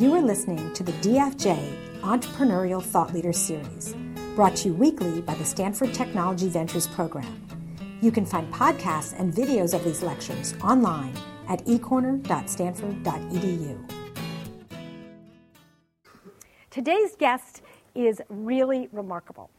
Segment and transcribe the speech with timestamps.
[0.00, 3.94] You are listening to the DFJ Entrepreneurial Thought Leader Series,
[4.34, 7.46] brought to you weekly by the Stanford Technology Ventures Program.
[8.00, 11.12] You can find podcasts and videos of these lectures online
[11.50, 13.90] at ecorner.stanford.edu.
[16.70, 17.60] Today's guest
[17.94, 19.50] is really remarkable.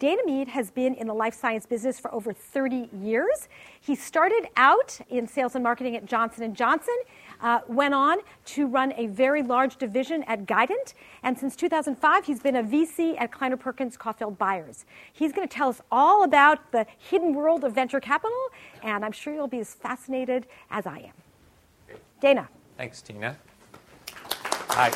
[0.00, 3.48] Dana Mead has been in the life science business for over 30 years.
[3.80, 6.96] He started out in sales and marketing at Johnson & Johnson,
[7.44, 12.40] uh, went on to run a very large division at Guidant, and since 2005, he's
[12.40, 14.86] been a VC at Kleiner Perkins Caufield Byers.
[15.12, 18.36] He's going to tell us all about the hidden world of venture capital,
[18.82, 21.98] and I'm sure you'll be as fascinated as I am.
[22.20, 22.48] Dana.
[22.78, 23.36] Thanks, Tina.
[24.70, 24.90] Hi.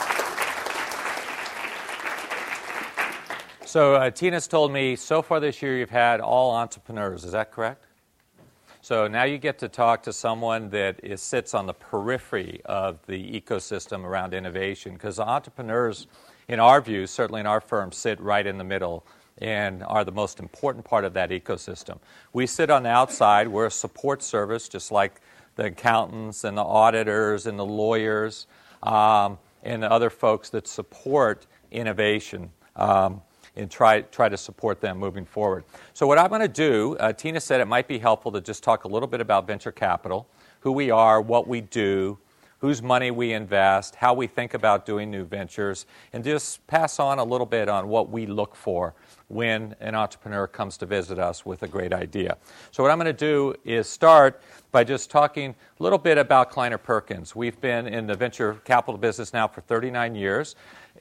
[3.66, 7.24] So uh, Tina's told me so far this year you've had all entrepreneurs.
[7.24, 7.87] Is that correct?
[8.88, 12.98] So now you get to talk to someone that is, sits on the periphery of
[13.04, 16.06] the ecosystem around innovation because entrepreneurs,
[16.48, 19.04] in our view, certainly in our firm, sit right in the middle
[19.42, 21.98] and are the most important part of that ecosystem.
[22.32, 25.20] We sit on the outside, we're a support service, just like
[25.56, 28.46] the accountants and the auditors and the lawyers
[28.82, 32.52] um, and the other folks that support innovation.
[32.74, 33.20] Um,
[33.58, 35.64] and try, try to support them moving forward.
[35.92, 38.62] So, what I'm going to do, uh, Tina said it might be helpful to just
[38.62, 40.28] talk a little bit about venture capital,
[40.60, 42.18] who we are, what we do,
[42.58, 47.18] whose money we invest, how we think about doing new ventures, and just pass on
[47.18, 48.94] a little bit on what we look for
[49.28, 52.36] when an entrepreneur comes to visit us with a great idea.
[52.70, 56.50] So, what I'm going to do is start by just talking a little bit about
[56.50, 57.34] Kleiner Perkins.
[57.34, 60.56] We've been in the venture capital business now for 39 years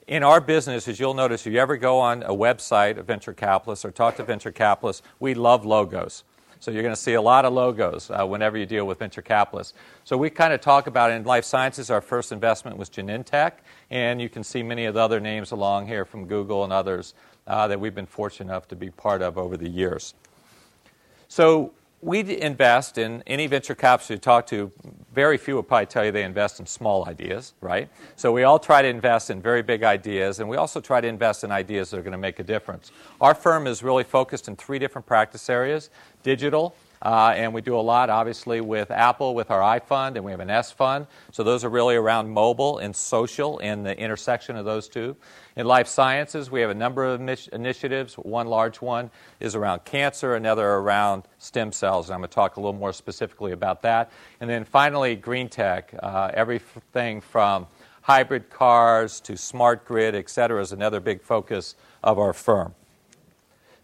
[0.08, 3.34] in our business, as you'll notice, if you ever go on a website of venture
[3.34, 6.24] capitalists or talk to venture capitalists, we love logos.
[6.60, 9.22] So you're going to see a lot of logos uh, whenever you deal with venture
[9.22, 9.74] capitalists.
[10.04, 13.52] So we kind of talk about in life sciences, our first investment was Genentech,
[13.90, 17.12] and you can see many of the other names along here from Google and others
[17.46, 20.14] uh, that we've been fortunate enough to be part of over the years.
[21.28, 24.70] So we invest in any venture capitalist you talk to,
[25.12, 27.88] very few will probably tell you they invest in small ideas, right?
[28.14, 31.08] So we all try to invest in very big ideas, and we also try to
[31.08, 32.92] invest in ideas that are going to make a difference.
[33.20, 35.90] Our firm is really focused in three different practice areas
[36.22, 40.32] digital, uh, and we do a lot, obviously, with Apple, with our iFund, and we
[40.32, 41.06] have an S fund.
[41.32, 45.16] So those are really around mobile and social and the intersection of those two.
[45.56, 47.20] In life sciences, we have a number of
[47.52, 48.14] initiatives.
[48.14, 49.10] One large one
[49.40, 52.08] is around cancer, another around stem cells.
[52.08, 54.10] And I'm going to talk a little more specifically about that.
[54.40, 55.94] And then finally, green tech.
[56.00, 57.66] Uh, everything from
[58.02, 62.74] hybrid cars to smart grid, et cetera, is another big focus of our firm.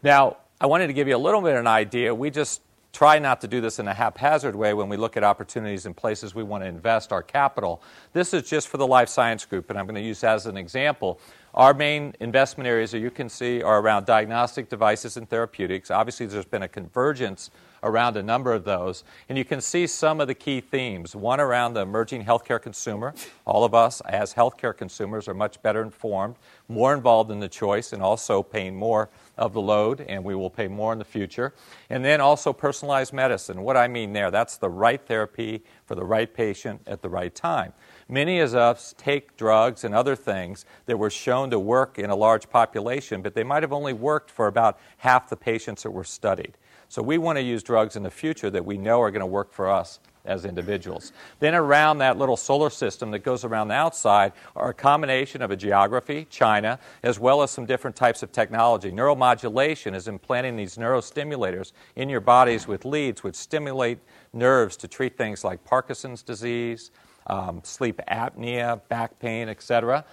[0.02, 2.14] Now, I wanted to give you a little bit of an idea.
[2.14, 2.60] We just
[2.94, 5.92] try not to do this in a haphazard way when we look at opportunities in
[5.92, 7.82] places we want to invest our capital.
[8.12, 10.56] This is just for the life science group, and I'm going to use as an
[10.56, 11.18] example.
[11.54, 15.90] Our main investment areas, that you can see, are around diagnostic devices and therapeutics.
[15.90, 17.50] Obviously, there's been a convergence
[17.84, 19.04] around a number of those.
[19.28, 21.14] And you can see some of the key themes.
[21.14, 23.14] One around the emerging healthcare consumer.
[23.44, 26.34] All of us, as healthcare consumers, are much better informed,
[26.66, 30.50] more involved in the choice, and also paying more of the load, and we will
[30.50, 31.52] pay more in the future.
[31.90, 33.62] And then also personalized medicine.
[33.62, 37.34] What I mean there, that's the right therapy for the right patient at the right
[37.34, 37.72] time.
[38.08, 42.16] Many of us take drugs and other things that were shown to work in a
[42.16, 46.04] large population, but they might have only worked for about half the patients that were
[46.04, 46.56] studied.
[46.94, 49.26] So we want to use drugs in the future that we know are going to
[49.26, 51.12] work for us as individuals.
[51.40, 55.50] Then around that little solar system that goes around the outside are a combination of
[55.50, 58.92] a geography, China, as well as some different types of technology.
[58.92, 63.98] Neuromodulation is implanting these neurostimulators in your bodies with leads which stimulate
[64.32, 66.92] nerves to treat things like Parkinson's disease,
[67.26, 70.04] um, sleep apnea, back pain, etc.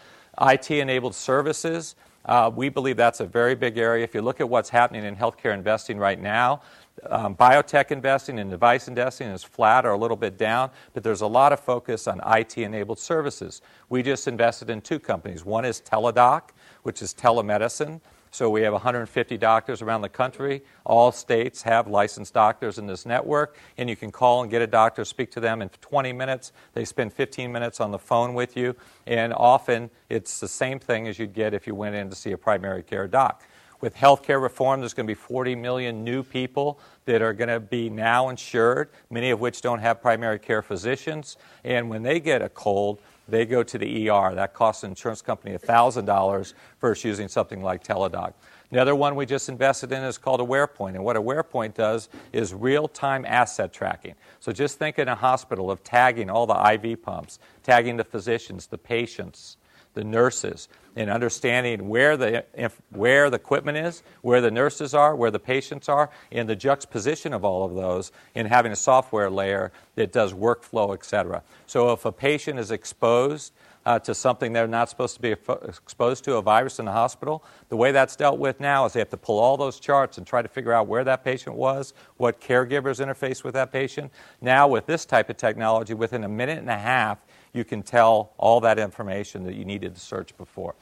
[0.42, 1.96] IT enabled services.
[2.26, 4.04] Uh, we believe that's a very big area.
[4.04, 6.62] If you look at what's happening in healthcare investing right now,
[7.10, 11.22] um, biotech investing and device investing is flat or a little bit down, but there's
[11.22, 13.62] a lot of focus on IT enabled services.
[13.90, 15.44] We just invested in two companies.
[15.44, 16.50] One is Teladoc,
[16.84, 18.02] which is telemedicine.
[18.34, 20.64] So we have 150 doctors around the country.
[20.86, 24.68] All states have licensed doctors in this network, and you can call and get a
[24.68, 26.54] doctor, speak to them in 20 minutes.
[26.74, 31.10] They spend 15 minutes on the phone with you, and often it's the same thing
[31.10, 33.44] as you'd get if you went in to see a primary care doc.
[33.82, 37.60] With healthcare reform, there's going to be 40 million new people that are going to
[37.60, 41.36] be now insured, many of which don't have primary care physicians.
[41.66, 43.00] And when they get a cold,
[43.32, 44.36] they go to the ER.
[44.36, 48.34] That costs an insurance company $1,000 versus using something like Teladoc.
[48.72, 50.96] The other one we just invested in is called AwarePoint.
[50.96, 54.16] And what AwarePoint does is real time asset tracking.
[54.40, 58.68] So just think in a hospital of tagging all the IV pumps, tagging the physicians,
[58.68, 59.58] the patients,
[59.94, 62.44] the nurses, and understanding where the,
[62.90, 67.34] where the equipment is, where the nurses are, where the patients are, and the juxtaposition
[67.34, 71.44] of all of those in having a software layer that does workflow, et cetera.
[71.66, 73.54] So if a patient is exposed
[73.86, 77.44] uh, to something they're not supposed to be exposed to, a virus in the hospital.
[77.70, 80.28] The way that's dealt with now is they have to pull all those charts and
[80.28, 84.12] try to figure out where that patient was, what caregivers interface with that patient.
[84.40, 87.18] Now, with this type of technology, within a minute and a half,
[87.54, 90.76] you can tell all that information that you needed to search before.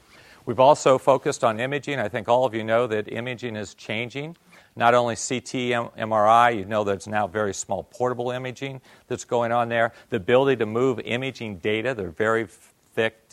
[0.46, 1.98] We've also focused on imaging.
[1.98, 4.36] I think all of you know that imaging is changing.
[4.74, 9.68] Not only CT, MRI, you know there's now very small portable imaging that's going on
[9.68, 9.92] there.
[10.08, 12.46] The ability to move imaging data, they're very
[12.94, 13.28] thick,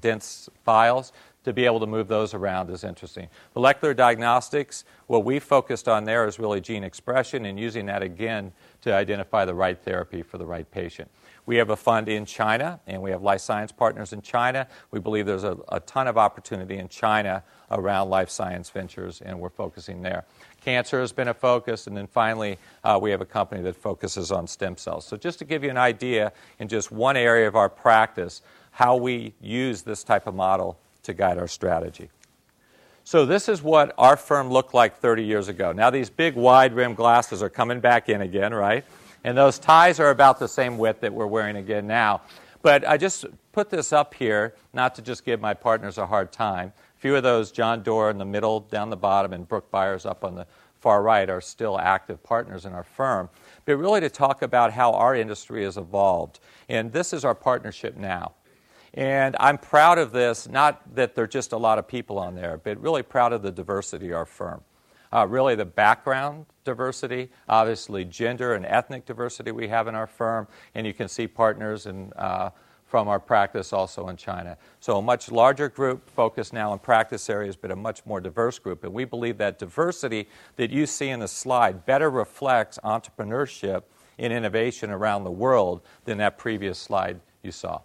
[0.00, 1.12] dense files,
[1.44, 3.28] to be able to move those around is interesting.
[3.54, 8.52] Molecular diagnostics, what we focused on there is really gene expression and using that again
[8.82, 11.10] to identify the right therapy for the right patient.
[11.50, 14.68] We have a fund in China, and we have life science partners in China.
[14.92, 17.42] We believe there's a, a ton of opportunity in China
[17.72, 20.24] around life science ventures, and we're focusing there.
[20.60, 24.30] Cancer has been a focus, and then finally, uh, we have a company that focuses
[24.30, 25.04] on stem cells.
[25.04, 28.94] So, just to give you an idea, in just one area of our practice, how
[28.94, 32.10] we use this type of model to guide our strategy.
[33.02, 35.72] So, this is what our firm looked like 30 years ago.
[35.72, 38.84] Now, these big wide rim glasses are coming back in again, right?
[39.24, 42.22] And those ties are about the same width that we're wearing again now.
[42.62, 46.32] But I just put this up here not to just give my partners a hard
[46.32, 46.72] time.
[46.96, 50.04] A few of those, John Doerr in the middle, down the bottom, and Brooke Byers
[50.06, 50.46] up on the
[50.80, 53.28] far right, are still active partners in our firm.
[53.66, 56.40] But really to talk about how our industry has evolved.
[56.68, 58.32] And this is our partnership now.
[58.94, 62.34] And I'm proud of this, not that there are just a lot of people on
[62.34, 64.62] there, but really proud of the diversity of our firm.
[65.12, 70.46] Uh, really, the background diversity, obviously, gender and ethnic diversity we have in our firm,
[70.74, 72.50] and you can see partners in, uh,
[72.86, 74.56] from our practice also in China.
[74.78, 78.58] So, a much larger group focused now on practice areas, but a much more diverse
[78.60, 78.84] group.
[78.84, 83.82] And we believe that diversity that you see in the slide better reflects entrepreneurship
[84.18, 87.80] and innovation around the world than that previous slide you saw.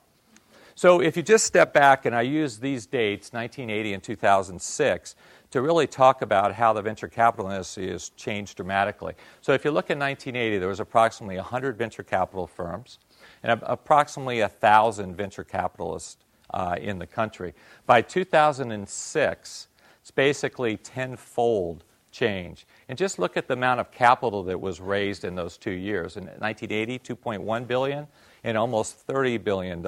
[0.77, 5.15] So if you just step back, and I use these dates, 1980 and 2006,
[5.51, 9.13] to really talk about how the venture capital industry has changed dramatically.
[9.41, 12.99] So if you look in 1980, there was approximately 100 venture capital firms
[13.43, 16.17] and approximately 1,000 venture capitalists
[16.51, 17.53] uh, in the country.
[17.85, 19.67] By 2006,
[20.01, 22.65] it's basically tenfold change.
[22.87, 26.15] And just look at the amount of capital that was raised in those two years.
[26.15, 28.07] In 1980, 2.1 billion
[28.45, 29.79] and almost $30 billion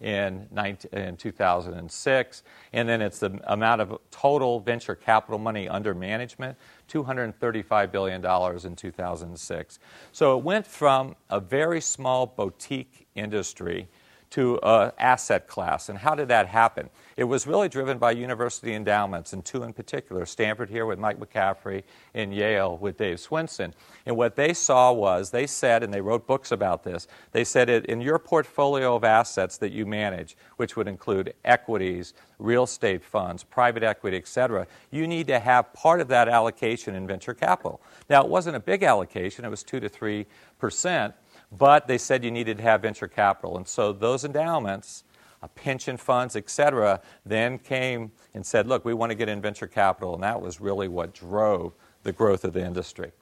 [0.00, 2.42] in, 19, in 2006.
[2.72, 6.58] And then it's the amount of total venture capital money under management,
[6.90, 9.78] $235 billion in 2006.
[10.10, 13.86] So it went from a very small boutique industry
[14.30, 15.88] to an asset class.
[15.88, 16.90] And how did that happen?
[17.16, 21.18] It was really driven by university endowments, and two in particular Stanford here with Mike
[21.18, 21.82] McCaffery,
[22.14, 23.72] and Yale with Dave Swensen.
[24.06, 27.68] And what they saw was they said, and they wrote books about this, they said
[27.68, 33.42] in your portfolio of assets that you manage, which would include equities, real estate funds,
[33.42, 37.80] private equity, et cetera, you need to have part of that allocation in venture capital.
[38.08, 40.26] Now, it wasn't a big allocation, it was 2 to 3
[40.58, 41.14] percent
[41.52, 43.56] but they said you needed to have venture capital.
[43.56, 45.04] And so those endowments,
[45.42, 49.40] uh, pension funds, et cetera, then came and said, look, we want to get in
[49.40, 50.14] venture capital.
[50.14, 53.12] And that was really what drove the growth of the industry.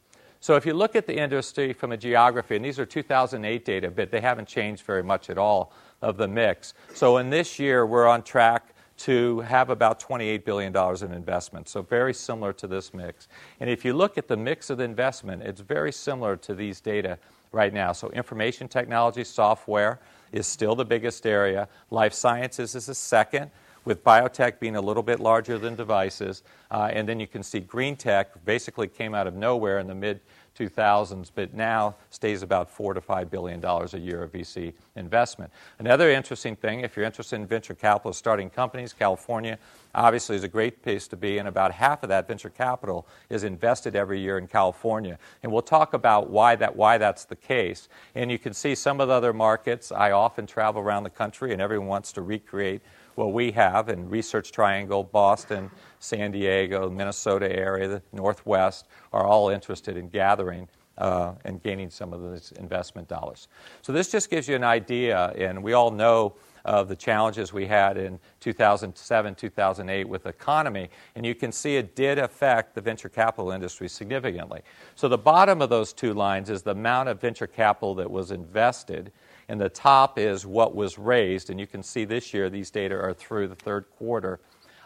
[0.41, 3.91] So if you look at the industry from a geography, and these are 2008 data,
[3.91, 5.73] but they haven't changed very much at all
[6.03, 6.75] of the mix.
[6.95, 10.75] So in this year, we're on track to have about $28 billion
[11.05, 11.69] in investment.
[11.69, 13.29] So very similar to this mix.
[13.61, 16.81] And if you look at the mix of the investment, it's very similar to these
[16.81, 17.19] data
[17.57, 17.93] right now.
[17.93, 19.99] So, information technology, software
[20.31, 21.69] is still the biggest area.
[21.91, 23.51] Life sciences is the second,
[23.85, 26.43] with biotech being a little bit larger than devices.
[26.71, 29.95] Uh, and then you can see green tech basically came out of nowhere in the
[29.95, 30.21] mid
[30.57, 35.53] 2000s, but now stays about four to five billion dollars a year of VC investment.
[35.79, 39.59] Another interesting thing, if you're interested in venture capital starting companies, California
[39.95, 43.45] obviously is a great place to be, and about half of that venture capital is
[43.45, 45.19] invested every year in California.
[45.43, 47.89] And we'll talk about why that why that's the case.
[48.15, 49.91] And you can see some of the other markets.
[49.91, 52.83] I often travel around the country, and everyone wants to recreate
[53.17, 59.49] what we have in Research Triangle, Boston, San Diego, Minnesota area, the Northwest are all
[59.49, 60.69] interested in gathering
[60.99, 63.49] uh, and gaining some of those investment dollars.
[63.83, 67.65] So this just gives you an idea, and we all know of the challenges we
[67.65, 72.81] had in 2007, 2008 with the economy, and you can see it did affect the
[72.81, 74.63] venture capital industry significantly.
[74.97, 78.33] So the bottom of those two lines is the amount of venture capital that was
[78.33, 79.13] invested
[79.49, 81.51] And the top is what was raised.
[81.51, 84.41] And you can see this year, these data are through the third quarter.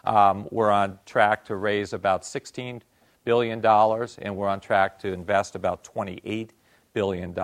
[0.05, 2.81] Um, we're on track to raise about $16
[3.25, 6.51] billion, and we're on track to invest about $28
[6.93, 7.35] billion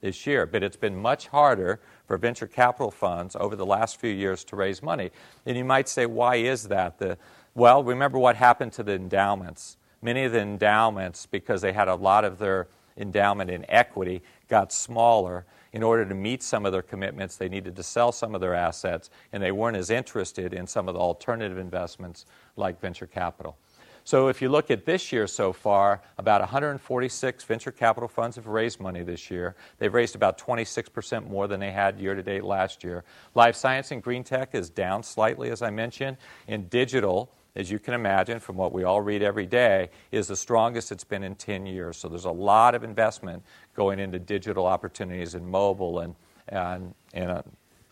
[0.00, 0.46] this year.
[0.46, 4.56] But it's been much harder for venture capital funds over the last few years to
[4.56, 5.10] raise money.
[5.44, 6.98] And you might say, why is that?
[6.98, 7.18] The,
[7.54, 9.76] well, remember what happened to the endowments.
[10.02, 14.72] Many of the endowments, because they had a lot of their endowment in equity, got
[14.72, 15.44] smaller.
[15.76, 18.54] In order to meet some of their commitments, they needed to sell some of their
[18.54, 22.24] assets, and they weren't as interested in some of the alternative investments
[22.56, 23.58] like venture capital.
[24.02, 28.46] So if you look at this year so far, about 146 venture capital funds have
[28.46, 29.54] raised money this year.
[29.78, 33.04] They've raised about 26% more than they had year to date last year.
[33.34, 36.16] Life science and green tech is down slightly, as I mentioned.
[36.48, 40.36] In digital, as you can imagine from what we all read every day, is the
[40.36, 41.96] strongest it's been in 10 years.
[41.96, 43.42] So there's a lot of investment
[43.74, 46.14] going into digital opportunities in mobile and,
[46.48, 47.42] and, and uh,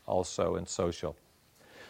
[0.06, 1.16] also in social.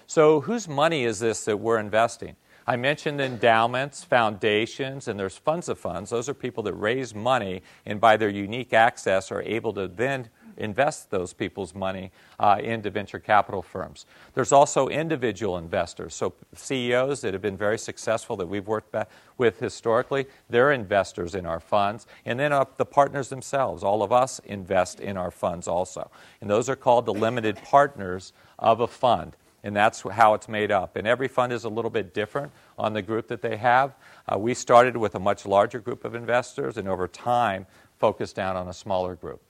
[0.06, 2.36] So, whose money is this that we're investing?
[2.66, 6.10] I mentioned endowments, foundations, and there's funds of funds.
[6.10, 10.28] Those are people that raise money and by their unique access are able to then
[10.56, 14.06] invest those people's money uh, into venture capital firms.
[14.34, 16.14] There's also individual investors.
[16.14, 18.94] So CEOs that have been very successful that we've worked
[19.38, 22.06] with historically, they're investors in our funds.
[22.24, 26.10] And then uh, the partners themselves, all of us invest in our funds also.
[26.40, 30.70] And those are called the limited partners of a fund and that's how it's made
[30.70, 30.94] up.
[30.94, 33.94] And every fund is a little bit different on the group that they have.
[34.30, 37.66] Uh, we started with a much larger group of investors, and over time,
[37.98, 39.40] focused down on a smaller group.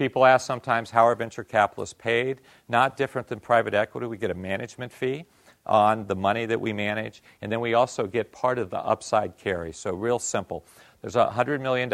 [0.00, 2.40] People ask sometimes how are venture capitalists paid?
[2.70, 4.06] Not different than private equity.
[4.06, 5.26] We get a management fee
[5.66, 9.36] on the money that we manage, and then we also get part of the upside
[9.36, 9.74] carry.
[9.74, 10.64] So, real simple.
[11.02, 11.90] There's $100 million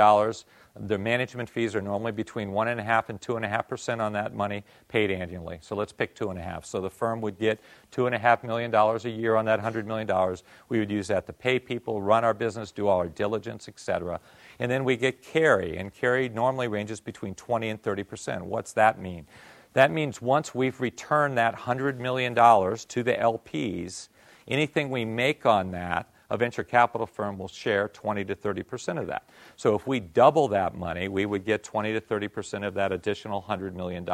[0.81, 5.59] the management fees are normally between 1.5 and 2.5% on that money paid annually.
[5.63, 6.67] So let's pick 2.5.
[6.67, 7.61] So the firm would get
[7.93, 10.37] $2.5 million a year on that $100 million.
[10.69, 14.21] We would use that to pay people, run our business, do all our diligence, etc.
[14.59, 18.43] And then we get carry, and carry normally ranges between 20 and 30%.
[18.43, 19.27] What's that mean?
[19.75, 24.09] That means once we've returned that $100 million to the LPs,
[24.49, 28.99] anything we make on that a venture capital firm will share 20 to 30 percent
[28.99, 29.29] of that.
[29.57, 32.93] So if we double that money, we would get 20 to 30 percent of that
[32.93, 34.09] additional $100 million.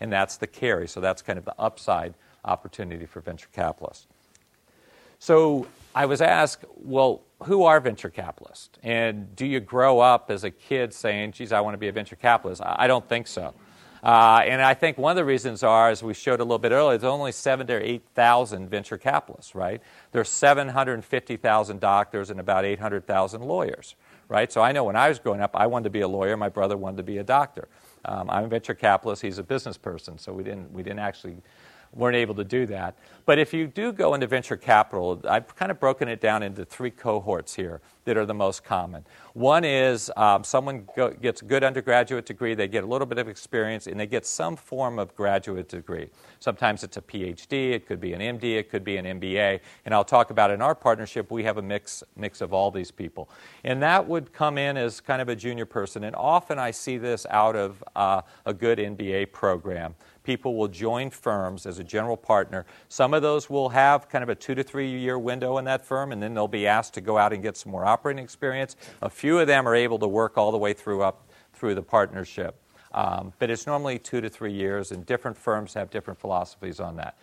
[0.00, 0.88] And that's the carry.
[0.88, 4.06] So that's kind of the upside opportunity for venture capitalists.
[5.18, 8.78] So I was asked, well, who are venture capitalists?
[8.82, 11.92] And do you grow up as a kid saying, geez, I want to be a
[11.92, 12.62] venture capitalist?
[12.64, 13.54] I don't think so.
[14.02, 16.72] Uh, and I think one of the reasons are, as we showed a little bit
[16.72, 19.80] earlier, there's only seven to 8,000 venture capitalists, right?
[20.12, 23.96] There's 750,000 doctors and about 800,000 lawyers,
[24.28, 24.52] right?
[24.52, 26.36] So I know when I was growing up, I wanted to be a lawyer.
[26.36, 27.68] My brother wanted to be a doctor.
[28.04, 29.22] Um, I'm a venture capitalist.
[29.22, 31.36] He's a business person, so we didn't, we didn't actually
[31.92, 32.94] weren't able to do that.
[33.26, 36.64] But if you do go into venture capital, I've kind of broken it down into
[36.64, 39.04] three cohorts here that are the most common.
[39.34, 43.18] One is um, someone go, gets a good undergraduate degree, they get a little bit
[43.18, 46.08] of experience, and they get some form of graduate degree.
[46.40, 49.60] Sometimes it's a PhD, it could be an MD, it could be an MBA.
[49.84, 52.90] And I'll talk about in our partnership, we have a mix, mix of all these
[52.90, 53.28] people.
[53.62, 56.04] And that would come in as kind of a junior person.
[56.04, 59.94] And often I see this out of uh, a good MBA program
[60.28, 62.66] people will join firms as a general partner.
[62.90, 65.86] Some of those will have kind of a two to three year window in that
[65.86, 68.76] firm, and then they'll be asked to go out and get some more operating experience.
[69.00, 71.82] A few of them are able to work all the way through up through the
[71.82, 72.56] partnership.
[72.92, 76.96] Um, but it's normally two to three years, and different firms have different philosophies on
[76.96, 77.16] that.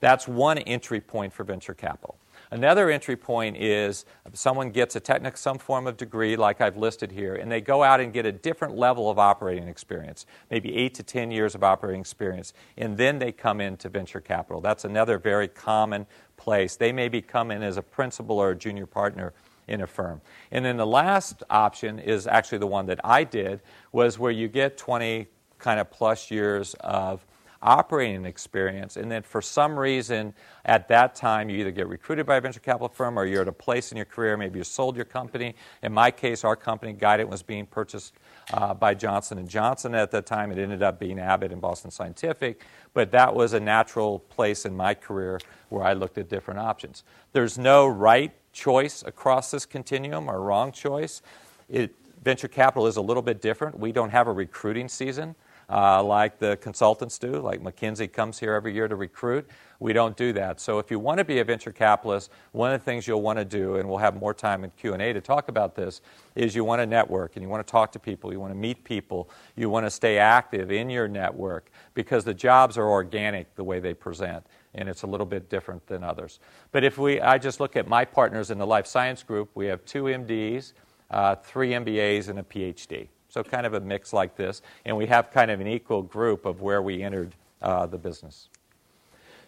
[0.00, 2.18] That's one entry point for venture capital.
[2.52, 7.12] Another entry point is someone gets a technical, some form of degree, like I've listed
[7.12, 10.94] here, and they go out and get a different level of operating experience, maybe eight
[10.94, 14.60] to 10 years of operating experience, and then they come into venture capital.
[14.60, 16.74] That's another very common place.
[16.74, 19.32] They maybe come in as a principal or a junior partner
[19.68, 20.20] in a firm.
[20.50, 23.60] And then the last option is actually the one that I did,
[23.92, 25.28] was where you get 20
[25.58, 27.24] kind of plus years of
[27.62, 28.96] operating experience.
[28.96, 30.32] And then for some reason,
[30.64, 33.48] at that time, you either get recruited by a venture capital firm or you're at
[33.48, 35.54] a place in your career, maybe you sold your company.
[35.82, 38.14] In my case, our company, Guidant, was being purchased
[38.52, 40.50] uh, by Johnson & Johnson at that time.
[40.52, 42.62] It ended up being Abbott and Boston Scientific.
[42.94, 45.38] But that was a natural place in my career
[45.68, 47.04] where I looked at different options.
[47.32, 51.22] There's no right choice across this continuum or wrong choice.
[51.68, 53.78] It, venture capital is a little bit different.
[53.78, 55.34] We don't have a recruiting season.
[55.70, 59.48] Uh, like the consultants do, like McKinsey comes here every year to recruit.
[59.78, 60.60] We don't do that.
[60.60, 63.38] So if you want to be a venture capitalist, one of the things you'll want
[63.38, 66.02] to do, and we'll have more time in Q&A to talk about this,
[66.34, 68.58] is you want to network and you want to talk to people, you want to
[68.58, 73.54] meet people, you want to stay active in your network because the jobs are organic
[73.54, 76.40] the way they present and it's a little bit different than others.
[76.72, 79.66] But if we, I just look at my partners in the life science group, we
[79.66, 80.72] have two MDs,
[81.10, 83.08] uh, three MBAs, and a PhD.
[83.30, 86.44] So kind of a mix like this, and we have kind of an equal group
[86.44, 88.48] of where we entered uh, the business.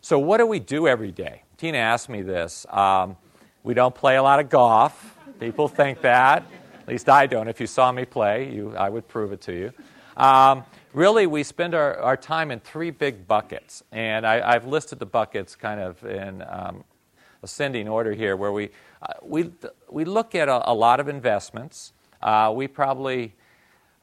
[0.01, 1.43] So what do we do every day?
[1.57, 2.65] Tina asked me this.
[2.71, 3.17] Um,
[3.65, 5.17] we don't play a lot of golf.
[5.41, 6.45] People think that.
[6.81, 7.49] At least I don't.
[7.49, 9.73] If you saw me play, you, I would prove it to you.
[10.17, 13.83] Um, really, we spend our, our time in three big buckets.
[13.91, 16.85] And I, have listed the buckets kind of in um,
[17.43, 18.71] ascending order here, where we,
[19.03, 19.51] uh, we,
[19.91, 21.93] we look at a, a lot of investments.
[22.21, 23.35] Uh, we probably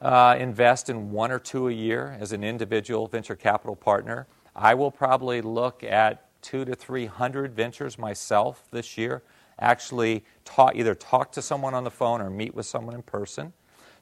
[0.00, 4.26] uh, invest in one or two a year as an individual venture capital partner.
[4.56, 9.22] I will probably look at two to three hundred ventures myself this year.
[9.58, 13.52] Actually, talk, either talk to someone on the phone or meet with someone in person.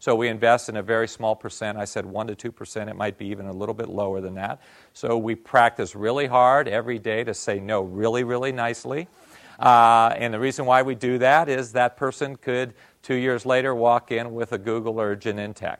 [0.00, 1.76] So we invest in a very small percent.
[1.76, 2.88] I said 1 to 2%.
[2.88, 4.60] It might be even a little bit lower than that.
[4.92, 9.08] So we practice really hard every day to say no really, really nicely.
[9.58, 13.74] Uh, and the reason why we do that is that person could, two years later,
[13.74, 15.78] walk in with a Google or a Genentech.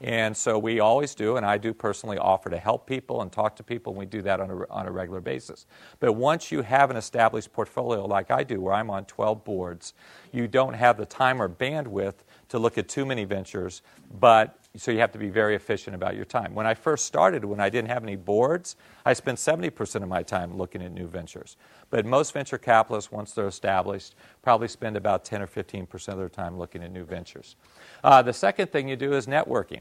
[0.00, 3.56] And so we always do, and I do personally offer to help people and talk
[3.56, 5.66] to people, and we do that on a, on a regular basis.
[5.98, 9.94] But once you have an established portfolio like I do, where I'm on 12 boards,
[10.32, 12.14] you don't have the time or bandwidth
[12.50, 13.82] to look at too many ventures,
[14.20, 16.54] but so you have to be very efficient about your time.
[16.54, 20.22] When I first started, when I didn't have any boards, I spent 70% of my
[20.22, 21.56] time looking at new ventures.
[21.90, 26.28] But most venture capitalists, once they're established, probably spend about 10 or 15% of their
[26.28, 27.56] time looking at new ventures.
[28.02, 29.80] Uh, the second thing you do is networking.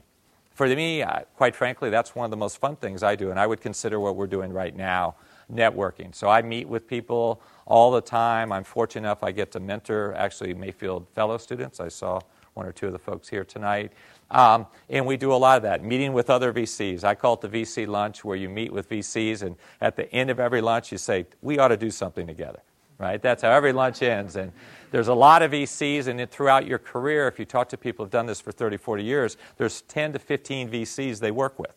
[0.54, 3.40] For me, uh, quite frankly, that's one of the most fun things I do, and
[3.40, 5.16] I would consider what we're doing right now
[5.54, 6.14] networking.
[6.14, 8.52] So I meet with people all the time.
[8.52, 11.80] I'm fortunate enough I get to mentor actually Mayfield fellow students.
[11.80, 12.20] I saw
[12.54, 13.94] one or two of the folks here tonight.
[14.32, 17.04] Um, and we do a lot of that, meeting with other VCs.
[17.04, 20.30] I call it the VC lunch, where you meet with VCs, and at the end
[20.30, 22.62] of every lunch, you say, We ought to do something together.
[23.00, 23.22] Right?
[23.22, 24.36] That's how every lunch ends.
[24.36, 24.52] And
[24.92, 28.12] there's a lot of VCs, and throughout your career, if you talk to people who've
[28.12, 31.74] done this for 30, 40 years, there's 10 to 15 VCs they work with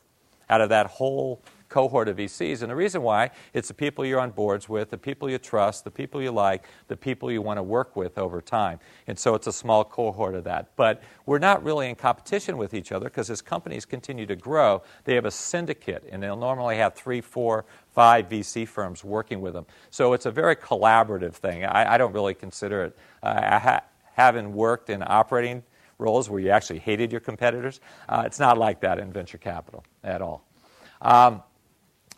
[0.48, 2.60] out of that whole cohort of VCs.
[2.62, 5.84] And the reason why, it's the people you're on boards with, the people you trust,
[5.84, 8.80] the people you like, the people you want to work with over time.
[9.06, 10.72] And so it's a small cohort of that.
[10.76, 14.82] But we're not really in competition with each other because as companies continue to grow,
[15.04, 19.54] they have a syndicate, and they'll normally have three, four, five VC firms working with
[19.54, 19.66] them.
[19.90, 21.64] So it's a very collaborative thing.
[21.64, 22.98] I, I don't really consider it.
[23.22, 25.62] Uh, ha- having worked in operating
[25.98, 29.84] roles where you actually hated your competitors, uh, it's not like that in venture capital
[30.02, 30.44] at all.
[31.02, 31.42] Um,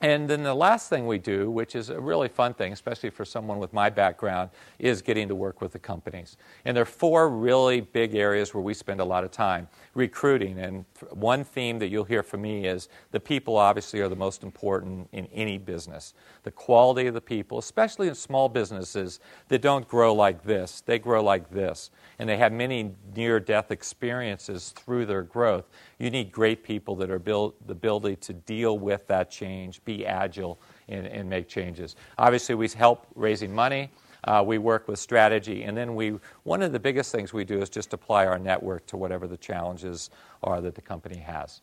[0.02, 3.24] and then the last thing we do, which is a really fun thing, especially for
[3.24, 6.36] someone with my background, is getting to work with the companies.
[6.64, 10.58] And there are four really big areas where we spend a lot of time recruiting.
[10.58, 14.42] And one theme that you'll hear from me is the people obviously are the most
[14.42, 16.14] important in any business.
[16.42, 20.98] The quality of the people, especially in small businesses that don't grow like this, they
[20.98, 21.90] grow like this.
[22.18, 25.64] And they have many near death experiences through their growth.
[25.98, 30.06] You need great people that are built the ability to deal with that change, be
[30.06, 31.96] agile, and, and make changes.
[32.18, 33.90] Obviously, we help raising money.
[34.24, 36.18] Uh, we work with strategy, and then we.
[36.44, 39.36] One of the biggest things we do is just apply our network to whatever the
[39.36, 40.10] challenges
[40.42, 41.60] are that the company has.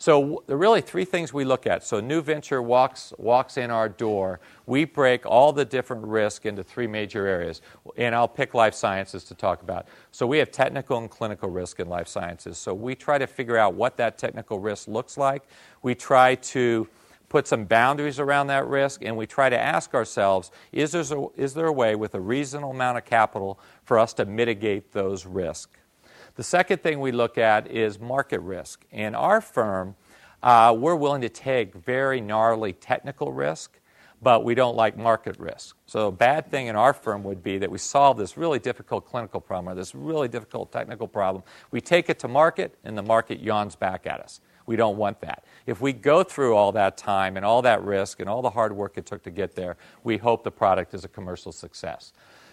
[0.00, 1.82] So there are really three things we look at.
[1.82, 4.38] So new venture walks walks in our door.
[4.66, 7.62] We break all the different risk into three major areas,
[7.96, 9.88] and I'll pick life sciences to talk about.
[10.12, 12.58] So we have technical and clinical risk in life sciences.
[12.58, 15.42] So we try to figure out what that technical risk looks like.
[15.82, 16.86] We try to
[17.28, 21.26] put some boundaries around that risk, and we try to ask ourselves is there, a,
[21.36, 25.26] is there a way with a reasonable amount of capital for us to mitigate those
[25.26, 25.76] risks?
[26.36, 28.84] The second thing we look at is market risk.
[28.92, 29.96] In our firm,
[30.42, 33.80] uh, we're willing to take very gnarly technical risk,
[34.22, 35.76] but we don't like market risk.
[35.86, 39.04] So, a bad thing in our firm would be that we solve this really difficult
[39.04, 41.42] clinical problem or this really difficult technical problem.
[41.70, 44.40] We take it to market, and the market yawns back at us.
[44.68, 45.44] We don't want that.
[45.66, 48.76] If we go through all that time and all that risk and all the hard
[48.76, 52.12] work it took to get there, we hope the product is a commercial success.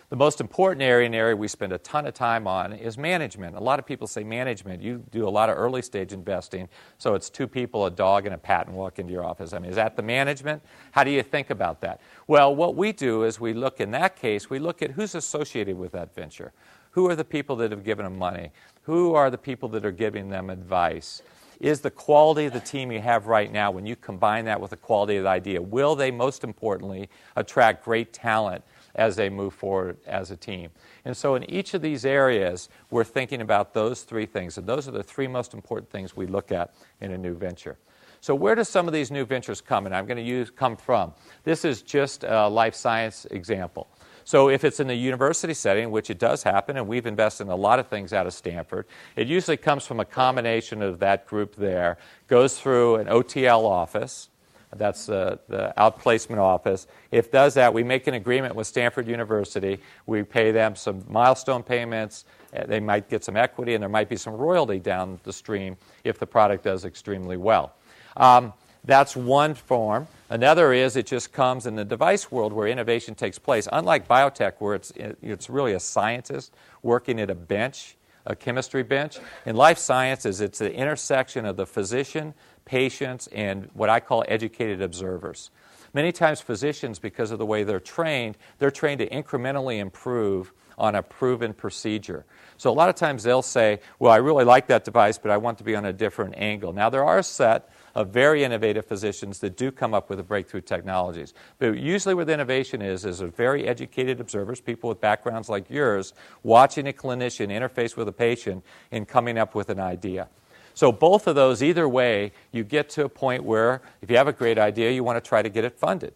[0.10, 3.58] The most important area, and area we spend a ton of time on, is management.
[3.58, 4.82] A lot of people say management.
[4.82, 8.34] You do a lot of early stage investing, so it's two people, a dog, and
[8.34, 9.52] a patent walk into your office.
[9.52, 10.62] I mean, is that the management?
[10.92, 12.00] How do you think about that?
[12.28, 15.78] Well, what we do is we look, in that case, we look at who's associated
[15.78, 16.54] with that venture.
[16.92, 18.52] Who are the people that have given them money?
[18.84, 21.22] Who are the people that are giving them advice?
[21.60, 24.72] Is the quality of the team you have right now, when you combine that with
[24.72, 28.64] the quality of the idea, will they, most importantly, attract great talent
[28.96, 30.70] as they move forward as a team?
[31.06, 34.58] And so, in each of these areas, we're thinking about those three things.
[34.58, 37.78] And those are the three most important things we look at in a new venture.
[38.22, 39.86] So, where do some of these new ventures come?
[39.86, 41.14] And I'm going to use come from.
[41.44, 43.88] This is just a life science example.
[44.26, 47.50] So, if it's in the university setting, which it does happen, and we've invested in
[47.50, 51.28] a lot of things out of Stanford, it usually comes from a combination of that
[51.28, 54.30] group there, goes through an OTL office,
[54.78, 56.88] that's uh, the outplacement office.
[57.12, 59.80] If does that, we make an agreement with Stanford University.
[60.06, 62.26] We pay them some milestone payments.
[62.56, 65.78] Uh, they might get some equity, and there might be some royalty down the stream
[66.04, 67.76] if the product does extremely well.
[68.18, 68.54] Um,
[68.86, 70.08] that's one form.
[70.30, 73.68] Another is it just comes in the device world where innovation takes place.
[73.72, 77.96] Unlike biotech, where it's, it's really a scientist working at a bench,
[78.26, 82.34] a chemistry bench, in life sciences, it's the intersection of the physician,
[82.66, 85.52] patients, and what I call educated observers.
[85.94, 90.96] Many times, physicians, because of the way they're trained, they're trained to incrementally improve on
[90.96, 92.26] a proven procedure.
[92.58, 95.38] So, a lot of times they'll say, Well, I really like that device, but I
[95.38, 96.74] want to be on a different angle.
[96.74, 100.24] Now, there are a set of very innovative physicians that do come up with the
[100.24, 101.34] breakthrough technologies.
[101.58, 106.88] But usually, what innovation is, is very educated observers, people with backgrounds like yours, watching
[106.88, 110.28] a clinician interface with a patient and coming up with an idea.
[110.74, 114.28] So, both of those, either way, you get to a point where if you have
[114.28, 116.14] a great idea, you want to try to get it funded.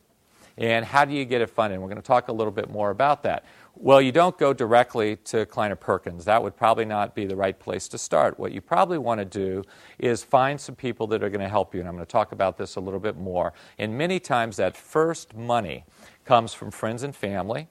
[0.57, 1.79] And how do you get it funded?
[1.79, 3.45] We're going to talk a little bit more about that.
[3.81, 6.25] Well, you don't go directly to Kleiner Perkins.
[6.25, 8.37] That would probably not be the right place to start.
[8.37, 9.63] What you probably want to do
[9.97, 11.79] is find some people that are going to help you.
[11.79, 13.53] And I'm going to talk about this a little bit more.
[13.77, 15.85] And many times, that first money
[16.25, 17.69] comes from friends and family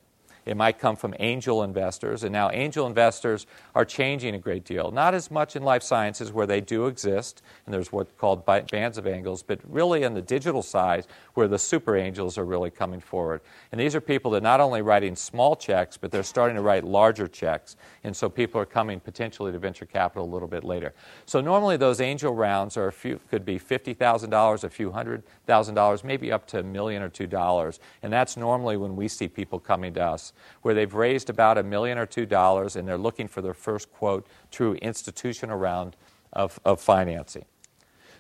[0.48, 2.24] it might come from angel investors.
[2.24, 4.90] And now, angel investors are changing a great deal.
[4.90, 8.96] Not as much in life sciences, where they do exist, and there's what's called bands
[8.96, 12.98] of angels, but really in the digital side, where the super angels are really coming
[12.98, 13.42] forward.
[13.72, 16.62] And these are people that are not only writing small checks, but they're starting to
[16.62, 17.76] write larger checks.
[18.02, 20.94] And so people are coming potentially to venture capital a little bit later.
[21.26, 25.74] So normally those angel rounds are a few, could be $50,000, a few hundred thousand
[25.74, 27.80] dollars, maybe up to a million or two dollars.
[28.02, 31.62] And that's normally when we see people coming to us where they've raised about a
[31.62, 35.96] million or two dollars and they're looking for their first quote true institutional round
[36.32, 37.44] of, of financing.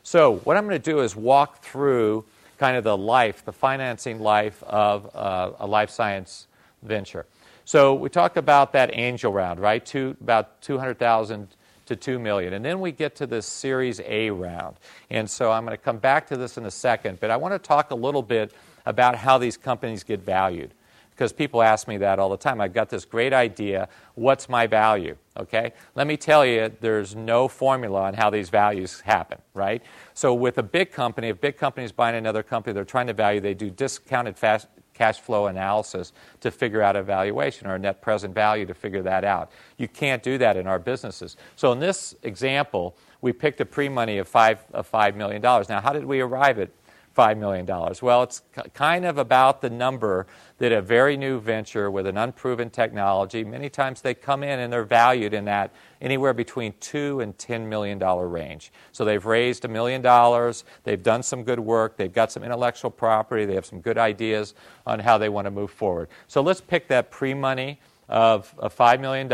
[0.02, 2.24] So, what I'm going to do is walk through
[2.58, 6.46] kind of the life, the financing life of uh, a life science
[6.82, 7.26] venture.
[7.64, 9.84] So, we talk about that angel round, right?
[9.84, 11.48] Two, about 200,000
[11.88, 12.52] to 2 million.
[12.52, 14.76] And then we get to this Series A round.
[15.10, 17.54] And so I'm going to come back to this in a second, but I want
[17.54, 18.52] to talk a little bit
[18.86, 20.72] about how these companies get valued
[21.18, 22.60] because people ask me that all the time.
[22.60, 23.88] I've got this great idea.
[24.14, 25.16] What's my value?
[25.36, 25.72] Okay?
[25.96, 29.82] Let me tell you, there's no formula on how these values happen, right?
[30.14, 33.14] So, with a big company, if big company is buying another company, they're trying to
[33.14, 37.78] value, they do discounted fast cash flow analysis to figure out a valuation or a
[37.80, 39.50] net present value to figure that out.
[39.76, 41.36] You can't do that in our businesses.
[41.56, 45.42] So, in this example, we picked a pre money of 5, of $5 million.
[45.42, 46.70] Now, how did we arrive at
[47.18, 47.66] $5 million?
[48.00, 48.42] Well, it's
[48.74, 50.28] kind of about the number
[50.58, 54.72] that a very new venture with an unproven technology, many times they come in and
[54.72, 58.70] they're valued in that anywhere between two and $10 million range.
[58.92, 62.90] So they've raised a million dollars, they've done some good work, they've got some intellectual
[62.90, 64.54] property, they have some good ideas
[64.86, 66.08] on how they want to move forward.
[66.28, 69.28] So let's pick that pre money of, of $5 million.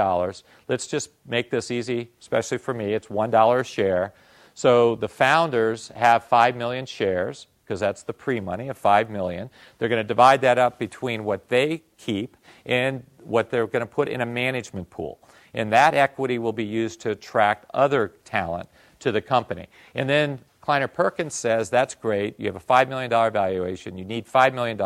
[0.68, 2.94] Let's just make this easy, especially for me.
[2.94, 4.14] It's $1 a share.
[4.54, 9.50] So the founders have 5 million shares because that's the pre-money of 5 million.
[9.78, 13.86] They're going to divide that up between what they keep and what they're going to
[13.86, 15.18] put in a management pool.
[15.54, 18.68] And that equity will be used to attract other talent
[19.00, 19.66] to the company.
[19.94, 22.38] And then Kleiner Perkins says, that's great.
[22.38, 23.98] You have a $5 million valuation.
[23.98, 24.78] You need $5 million.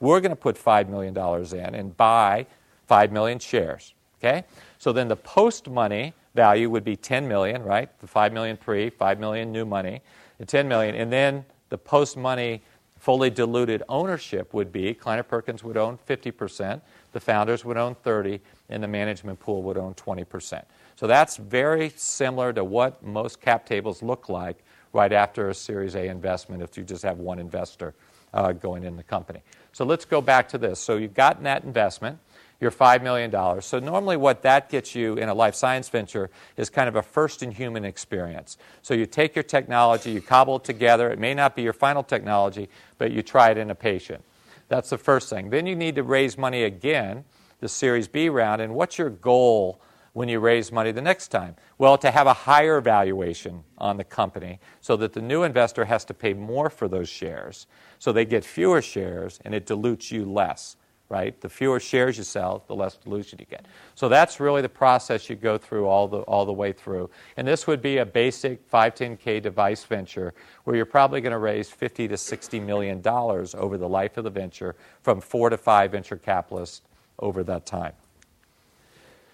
[0.00, 2.46] We're going to put $5 million in and buy
[2.86, 3.94] 5 million shares.
[4.18, 4.44] Okay?
[4.78, 7.88] So then the post money value would be 10 million, right?
[8.00, 10.02] The 5 million pre, 5 million new money,
[10.38, 10.94] and 10 million.
[10.94, 12.62] And then the post money
[12.98, 18.40] fully diluted ownership would be Kleiner Perkins would own 50%, the founders would own 30,
[18.68, 20.62] and the management pool would own 20%.
[20.96, 24.58] So that's very similar to what most cap tables look like
[24.92, 27.94] right after a Series A investment if you just have one investor
[28.34, 29.40] uh, going in the company.
[29.72, 30.78] So let's go back to this.
[30.78, 32.18] So you've gotten that investment
[32.60, 33.62] your $5 million.
[33.62, 37.02] So, normally, what that gets you in a life science venture is kind of a
[37.02, 38.58] first in human experience.
[38.82, 41.10] So, you take your technology, you cobble it together.
[41.10, 42.68] It may not be your final technology,
[42.98, 44.22] but you try it in a patient.
[44.68, 45.50] That's the first thing.
[45.50, 47.24] Then you need to raise money again,
[47.60, 48.60] the Series B round.
[48.60, 49.80] And what's your goal
[50.12, 51.56] when you raise money the next time?
[51.78, 56.04] Well, to have a higher valuation on the company so that the new investor has
[56.04, 57.66] to pay more for those shares.
[57.98, 60.76] So they get fewer shares and it dilutes you less
[61.10, 61.38] right?
[61.40, 63.66] The fewer shares you sell, the less dilution you get.
[63.96, 67.10] So that's really the process you go through all the, all the way through.
[67.36, 70.32] And this would be a basic 510K device venture
[70.64, 74.24] where you're probably going to raise 50 to 60 million dollars over the life of
[74.24, 76.82] the venture from four to five venture capitalists
[77.18, 77.92] over that time.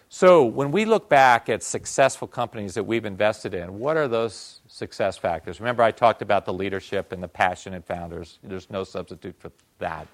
[0.08, 4.60] So, when we look back at successful companies that we've invested in, what are those
[4.68, 5.60] success factors?
[5.60, 8.38] Remember, I talked about the leadership and the passionate founders.
[8.42, 10.06] There's no substitute for that.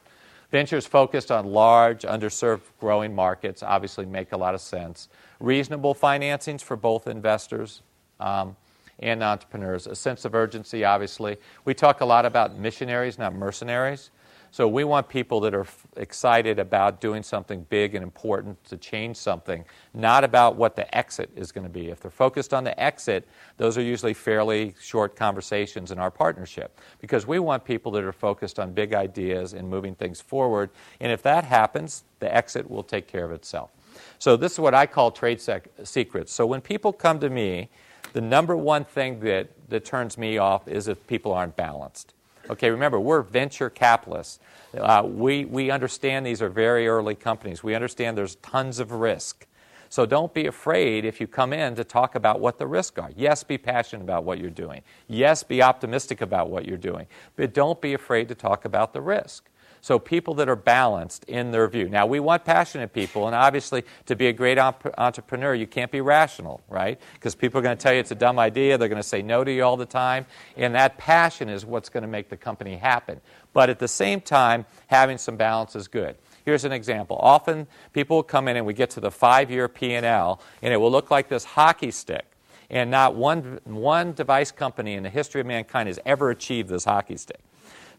[0.52, 5.08] Ventures focused on large, underserved, growing markets obviously make a lot of sense.
[5.40, 7.80] Reasonable financings for both investors
[8.20, 8.54] um,
[8.98, 9.86] and entrepreneurs.
[9.86, 11.38] A sense of urgency, obviously.
[11.64, 14.10] We talk a lot about missionaries, not mercenaries.
[14.52, 19.16] So we want people that are excited about doing something big and important to change
[19.16, 21.88] something, not about what the exit is going to be.
[21.88, 26.78] If they're focused on the exit, those are usually fairly short conversations in our partnership
[27.00, 30.68] because we want people that are focused on big ideas and moving things forward.
[31.00, 33.70] And if that happens, the exit will take care of itself.
[34.18, 36.30] So this is what I call trade sec- secrets.
[36.30, 37.70] So when people come to me,
[38.12, 42.12] the number one thing that, that turns me off is if people aren't balanced.
[42.50, 44.40] Okay, remember, we're venture capitalists.
[44.76, 47.62] Uh, we, we understand these are very early companies.
[47.62, 49.46] We understand there's tons of risk.
[49.88, 53.11] So don't be afraid if you come in to talk about what the risks are.
[53.14, 54.81] Yes, be passionate about what you're doing.
[55.07, 57.07] Yes, be optimistic about what you're doing.
[57.37, 59.50] But don't be afraid to talk about the risk.
[59.82, 61.88] So people that are balanced in their view.
[61.88, 65.90] Now, we want passionate people, and obviously, to be a great op- entrepreneur, you can't
[65.90, 67.00] be rational, right?
[67.14, 68.78] Because people are going to tell you it's a dumb idea.
[68.78, 70.26] They're going to say no to you all the time.
[70.56, 73.20] And that passion is what's going to make the company happen.
[73.52, 76.14] But at the same time, having some balance is good.
[76.44, 77.16] Here's an example.
[77.20, 80.92] Often people will come in and we get to the five-year P&L, and it will
[80.92, 82.26] look like this hockey stick.
[82.70, 86.84] And not one, one device company in the history of mankind has ever achieved this
[86.84, 87.40] hockey stick.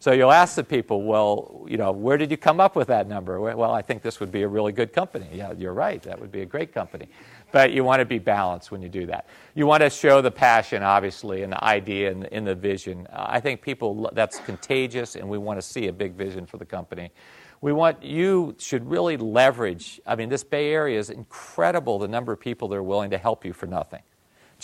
[0.04, 3.08] So you'll ask the people, well, you know, where did you come up with that
[3.08, 3.40] number?
[3.40, 5.26] Well, I think this would be a really good company.
[5.32, 6.02] Yeah, you're right.
[6.02, 7.08] That would be a great company.
[7.52, 9.26] But you want to be balanced when you do that.
[9.54, 13.08] You want to show the passion, obviously, and the idea and in the vision.
[13.14, 16.66] I think people, that's contagious, and we want to see a big vision for the
[16.66, 17.10] company.
[17.62, 20.02] We want you should really leverage.
[20.06, 23.16] I mean, this Bay Area is incredible the number of people that are willing to
[23.16, 24.02] help you for nothing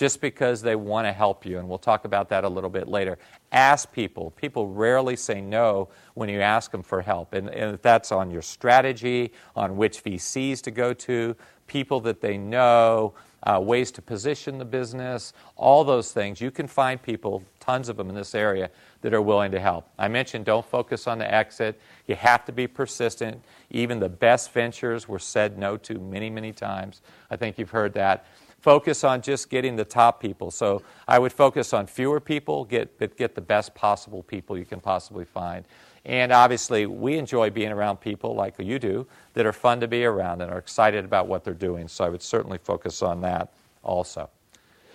[0.00, 1.58] just because they want to help you.
[1.58, 3.18] And we'll talk about that a little bit later.
[3.52, 4.30] Ask people.
[4.30, 7.34] People rarely say no when you ask them for help.
[7.34, 11.36] And, and that's on your strategy, on which VCs to go to,
[11.66, 16.40] people that they know, uh, ways to position the business, all those things.
[16.40, 18.70] You can find people, tons of them in this area,
[19.02, 19.86] that are willing to help.
[19.98, 21.78] I mentioned don't focus on the exit.
[22.06, 23.44] You have to be persistent.
[23.68, 27.02] Even the best ventures were said no to many, many times.
[27.30, 28.24] I think you've heard that
[28.60, 30.50] focus on just getting the top people.
[30.50, 34.64] So I would focus on fewer people, get, but get the best possible people you
[34.64, 35.64] can possibly find.
[36.04, 40.04] And obviously, we enjoy being around people like you do that are fun to be
[40.04, 41.88] around and are excited about what they're doing.
[41.88, 44.30] So I would certainly focus on that also.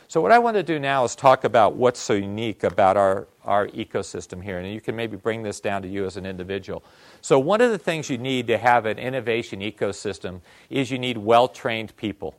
[0.08, 3.28] So, what I want to do now is talk about what's so unique about our,
[3.44, 4.60] our ecosystem here.
[4.60, 6.84] And you can maybe bring this down to you as an individual.
[7.22, 11.18] So, one of the things you need to have an innovation ecosystem is you need
[11.18, 12.36] well trained people.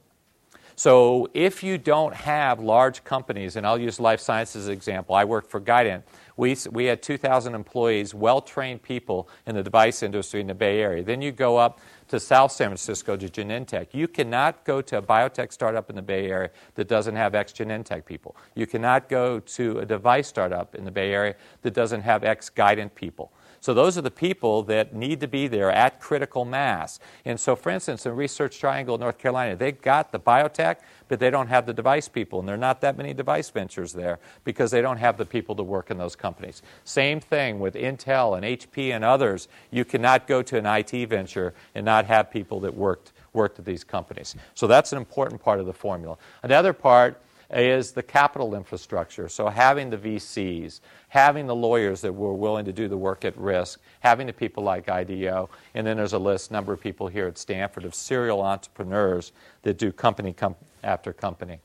[0.79, 5.15] So if you don't have large companies, and I'll use life sciences as an example,
[5.15, 6.03] I worked for Guidant.
[6.37, 10.81] We, we had 2,000 employees, well trained people in the device industry in the Bay
[10.83, 11.03] Area.
[11.03, 13.89] Then you go up to South San Francisco to Genentech.
[13.93, 17.55] You cannot go to a biotech startup in the Bay Area that doesn't have ex
[17.55, 18.37] Genentech people.
[18.55, 22.51] You cannot go to a device startup in the Bay Area that doesn't have ex
[22.51, 23.33] Guidant people.
[23.67, 27.01] So those are the people that need to be there at critical mass.
[27.25, 30.77] And so, for instance, in Research Triangle, North Carolina, they've got the biotech,
[31.09, 32.39] but they don't have the device people.
[32.39, 35.57] And there are not that many device ventures there because they don't have the people
[35.57, 36.63] to work in those companies.
[36.85, 39.49] Same thing with Intel and HP and others.
[39.73, 43.65] You cannot go to an IT venture and not have people that worked worked at
[43.65, 44.37] these companies.
[44.55, 46.17] So that's an important part of the formula.
[46.45, 49.29] Another part is the capital infrastructure.
[49.29, 53.37] So having the VCs, having the lawyers that were willing to do the work at
[53.37, 57.27] risk, having the people like IDEO, and then there's a list, number of people here
[57.27, 59.33] at Stanford of serial entrepreneurs
[59.63, 61.61] that do company com- after company.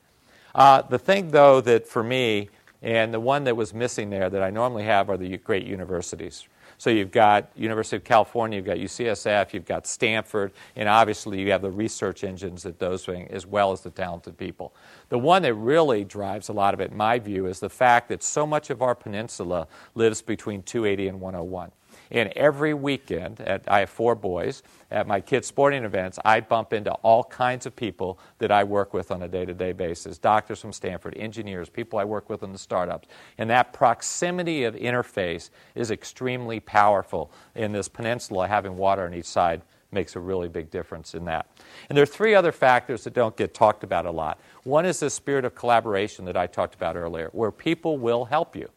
[0.54, 2.48] Uh, the thing, though, that for me,
[2.82, 6.46] and the one that was missing there that I normally have are the great universities.
[6.82, 11.52] So you've got University of California, you've got UCSF, you've got Stanford, and obviously you
[11.52, 14.74] have the research engines that those bring, as well as the talented people.
[15.08, 18.08] The one that really drives a lot of it, in my view, is the fact
[18.08, 21.70] that so much of our peninsula lives between 280 and 101.
[22.12, 26.74] And every weekend, at, I have four boys, at my kids' sporting events, I bump
[26.74, 30.18] into all kinds of people that I work with on a day to day basis
[30.18, 33.08] doctors from Stanford, engineers, people I work with in the startups.
[33.38, 39.24] And that proximity of interface is extremely powerful in this peninsula, having water on each
[39.24, 41.46] side makes a really big difference in that.
[41.88, 44.38] And there are three other factors that don't get talked about a lot.
[44.64, 48.54] One is the spirit of collaboration that I talked about earlier, where people will help
[48.54, 48.68] you,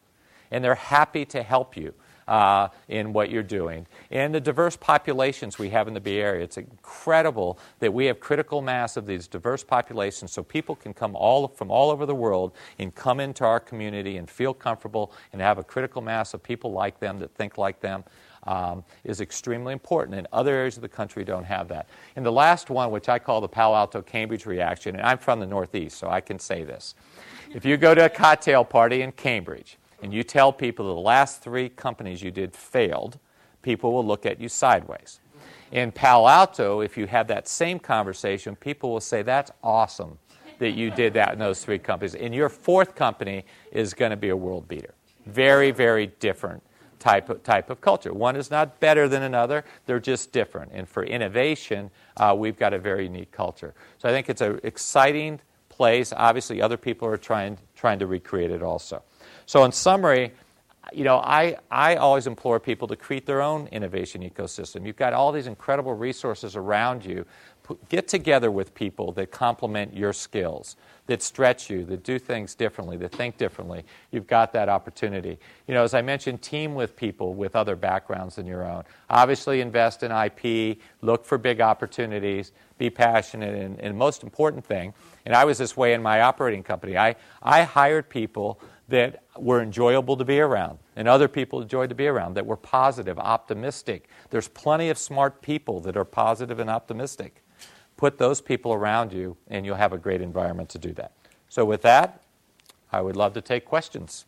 [0.50, 1.92] and they're happy to help you.
[2.28, 3.86] Uh, in what you're doing.
[4.10, 8.18] And the diverse populations we have in the Bay Area, it's incredible that we have
[8.18, 12.16] critical mass of these diverse populations so people can come all from all over the
[12.16, 16.42] world and come into our community and feel comfortable and have a critical mass of
[16.42, 18.02] people like them that think like them
[18.46, 21.86] um, is extremely important, and other areas of the country don't have that.
[22.16, 25.40] And the last one, which I call the Palo Alto Cambridge reaction, and I'm from
[25.40, 26.94] the Northeast, so I can say this.
[27.54, 31.42] If you go to a cocktail party in Cambridge and you tell people the last
[31.42, 33.18] three companies you did failed,
[33.60, 35.18] people will look at you sideways.
[35.72, 40.16] In Palo Alto, if you have that same conversation, people will say, That's awesome
[40.60, 42.14] that you did that in those three companies.
[42.14, 44.94] And your fourth company is going to be a world beater.
[45.26, 46.62] Very, very different
[47.00, 48.14] type of, type of culture.
[48.14, 50.70] One is not better than another, they're just different.
[50.72, 53.74] And for innovation, uh, we've got a very unique culture.
[53.98, 56.12] So I think it's an exciting place.
[56.16, 59.02] Obviously, other people are trying, trying to recreate it also.
[59.46, 60.32] So, in summary,
[60.92, 64.86] you know, I, I always implore people to create their own innovation ecosystem.
[64.86, 67.24] You've got all these incredible resources around you.
[67.88, 72.96] Get together with people that complement your skills that stretch you, that do things differently,
[72.96, 75.38] that think differently, you've got that opportunity.
[75.66, 78.82] You know, as I mentioned, team with people with other backgrounds than your own.
[79.08, 84.92] Obviously, invest in IP, look for big opportunities, be passionate, and, and most important thing,
[85.24, 89.60] and I was this way in my operating company, I, I hired people that were
[89.60, 94.08] enjoyable to be around and other people enjoyed to be around that were positive, optimistic.
[94.30, 97.42] There's plenty of smart people that are positive and optimistic
[97.96, 101.12] put those people around you, and you'll have a great environment to do that.
[101.48, 102.22] So, with that,
[102.92, 104.26] I would love to take questions.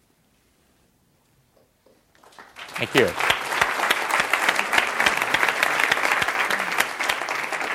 [2.77, 3.07] Thank you.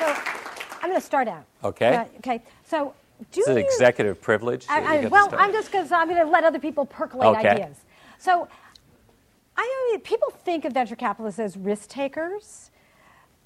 [0.00, 0.08] So,
[0.82, 1.44] I'm going to start out.
[1.62, 1.92] Okay.
[1.92, 2.42] Yeah, okay.
[2.64, 2.94] So,
[3.32, 4.66] do an you, executive privilege.
[4.68, 5.96] I, I, well, I'm just going to.
[5.96, 7.48] I'm going to let other people percolate okay.
[7.48, 7.76] ideas.
[8.18, 8.48] So,
[9.56, 12.70] I mean, people think of venture capitalists as risk takers.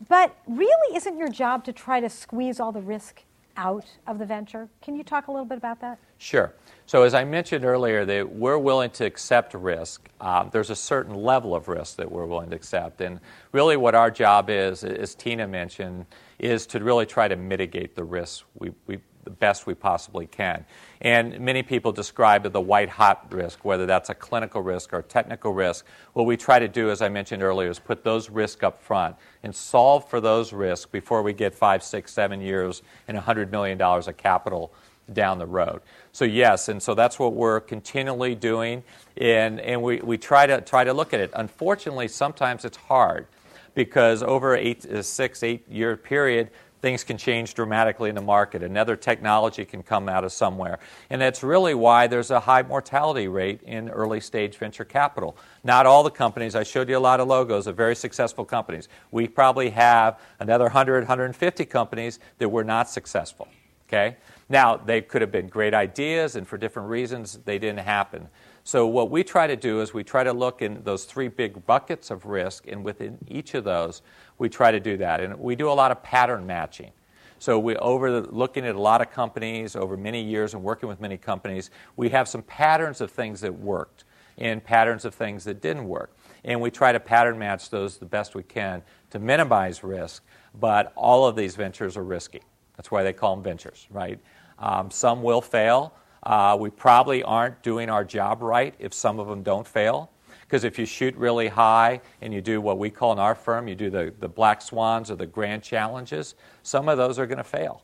[0.07, 3.23] But really, isn't your job to try to squeeze all the risk
[3.57, 4.69] out of the venture?
[4.81, 5.99] Can you talk a little bit about that?
[6.19, 6.55] Sure.
[6.87, 10.09] So, as I mentioned earlier, that we're willing to accept risk.
[10.21, 13.01] Um, there's a certain level of risk that we're willing to accept.
[13.01, 13.21] And
[13.53, 16.07] really, what our job is, as Tina mentioned,
[16.39, 18.99] is to really try to mitigate the risks we, we,
[19.29, 20.65] the best we possibly can.
[21.03, 25.53] And many people describe the white hot risk, whether that's a clinical risk or technical
[25.53, 25.85] risk.
[26.15, 29.17] What we try to do, as I mentioned earlier, is put those risks up front
[29.43, 33.81] and solve for those risks before we get five, six, seven years and $100 million
[33.81, 34.73] of capital
[35.13, 35.83] down the road.
[36.13, 38.83] So yes, and so that's what we're continually doing,
[39.19, 41.31] and, and we, we try to try to look at it.
[41.35, 43.27] Unfortunately, sometimes it's hard
[43.75, 48.63] because over eight, a six, eight year period, things can change dramatically in the market.
[48.63, 50.79] Another technology can come out of somewhere.
[51.11, 55.37] And that's really why there's a high mortality rate in early stage venture capital.
[55.65, 58.89] Not all the companies, I showed you a lot of logos of very successful companies.
[59.11, 63.49] We probably have another 100, 150 companies that were not successful.
[63.89, 64.17] Okay?
[64.49, 68.29] Now, they could have been great ideas, and for different reasons, they didn't happen.
[68.69, 71.65] So, what we try to do is we try to look in those three big
[71.65, 74.03] buckets of risk, and within each of those,
[74.37, 75.21] we try to do that.
[75.21, 76.93] And we do a lot of pattern matching.
[77.39, 81.01] So, we over looking at a lot of companies over many years and working with
[81.01, 84.05] many companies, we have some patterns of things that worked
[84.37, 86.15] and patterns of things that didn't work.
[86.45, 90.23] And we try to pattern match those the best we can to minimize risk.
[90.61, 92.43] But all of these ventures are risky.
[92.77, 94.21] That's why they call them ventures, right?
[94.59, 95.95] Um, some will fail.
[96.23, 100.11] Uh, we probably aren't doing our job right if some of them don't fail.
[100.49, 103.69] Because if you shoot really high and you do what we call in our firm,
[103.69, 107.39] you do the, the black swans or the grand challenges, some of those are going
[107.39, 107.83] to fail,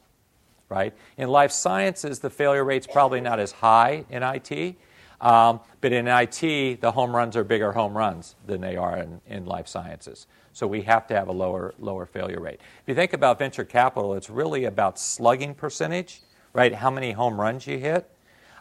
[0.71, 0.95] right?
[1.19, 4.77] In life sciences, the failure rate's probably not as high in IT,
[5.21, 9.21] um, but in IT, the home runs are bigger home runs than they are in,
[9.27, 10.27] in life sciences.
[10.55, 12.61] So we have to have a lower, lower failure rate.
[12.83, 16.23] If you think about venture capital, it's really about slugging percentage,
[16.55, 16.75] right?
[16.75, 18.09] How many home runs you hit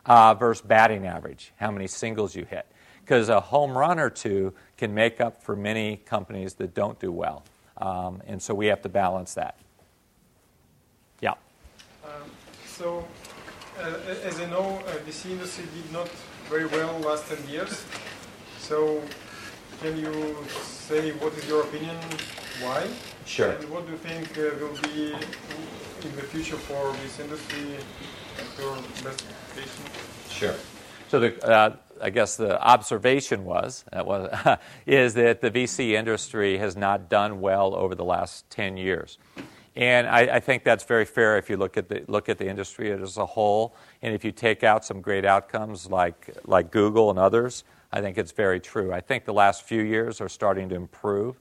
[0.05, 2.65] uh, versus batting average, how many singles you hit.
[3.01, 7.11] Because a home run or two can make up for many companies that don't do
[7.11, 7.43] well.
[7.77, 9.57] Um, and so we have to balance that.
[11.21, 11.31] Yeah.
[12.05, 12.29] Um,
[12.65, 13.05] so,
[13.79, 16.09] uh, as I know, uh, VC industry did not
[16.49, 17.85] very well last 10 years.
[18.59, 19.01] So,
[19.81, 21.97] can you say what is your opinion?
[22.61, 22.87] Why?
[23.25, 23.51] Sure.
[23.51, 27.77] And what do you think uh, will be in the future for this industry
[30.29, 30.55] Sure.
[31.07, 36.57] So the, uh, I guess the observation was, uh, was is that the VC industry
[36.57, 39.17] has not done well over the last 10 years.
[39.75, 42.47] And I, I, think that's very fair if you look at the look at the
[42.47, 47.09] industry as a whole, and if you take out some great outcomes like like Google
[47.09, 48.93] and others, I think it's very true.
[48.93, 51.39] I think the last few years are starting to improve,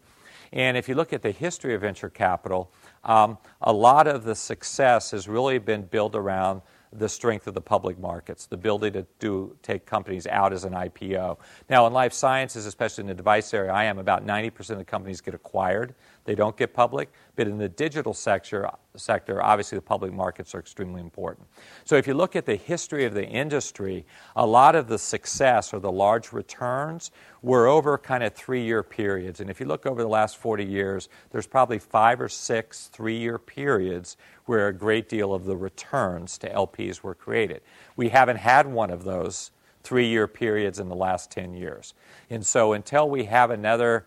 [0.51, 2.73] and if you look at the history of venture capital,
[3.05, 6.63] um, a lot of the success has really been built around
[6.93, 10.73] the strength of the public markets, the ability to do, take companies out as an
[10.73, 11.39] IPO.
[11.71, 14.85] Now, in life sciences, especially in the device area, I am about 90% of the
[14.85, 15.95] companies get acquired.
[16.25, 17.13] They don't get public.
[17.35, 21.47] But in the digital sector, sector, obviously the public markets are extremely important.
[21.85, 24.07] So if you look at the history of the industry,
[24.37, 27.11] a lot of the success or the large returns
[27.43, 29.41] were over kind of three year periods.
[29.41, 33.19] And if you look over the last 40 years, there's probably five or six three
[33.19, 34.17] year periods
[34.47, 37.63] where a great deal of the returns to LPs were created.
[37.97, 39.51] We haven't had one of those
[39.83, 41.95] three year periods in the last 10 years.
[42.31, 44.07] And so until we have another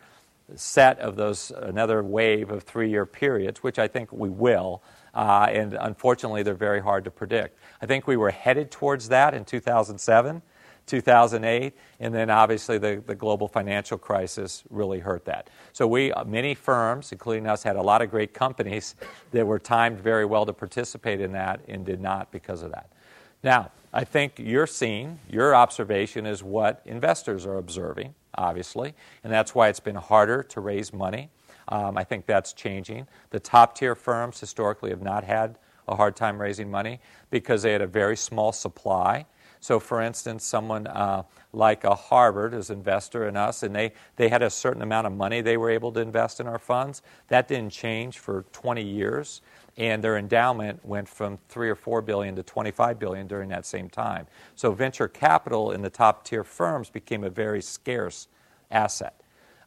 [0.56, 4.84] set of those, another wave of three year periods, which I think we will.
[5.14, 7.58] Uh, and unfortunately, they're very hard to predict.
[7.82, 10.42] I think we were headed towards that in 2007,
[10.86, 15.50] 2008, and then obviously the, the global financial crisis really hurt that.
[15.72, 18.96] So, we, many firms, including us, had a lot of great companies
[19.32, 22.92] that were timed very well to participate in that and did not because of that.
[23.42, 29.56] Now, I think you're seeing, your observation is what investors are observing obviously, and that's
[29.56, 31.30] why it's been harder to raise money.
[31.68, 33.08] Um, I think that's changing.
[33.32, 35.58] The top tier firms historically have not had
[35.88, 39.26] a hard time raising money because they had a very small supply.
[39.60, 43.94] So, for instance, someone uh, like a Harvard is an investor in us, and they,
[44.16, 47.02] they had a certain amount of money they were able to invest in our funds.
[47.30, 49.42] That didn't change for 20 years
[49.78, 53.90] and their endowment went from 3 or 4 billion to 25 billion during that same
[53.90, 54.28] time.
[54.56, 58.28] So venture capital in the top tier firms became a very scarce
[58.72, 59.20] asset.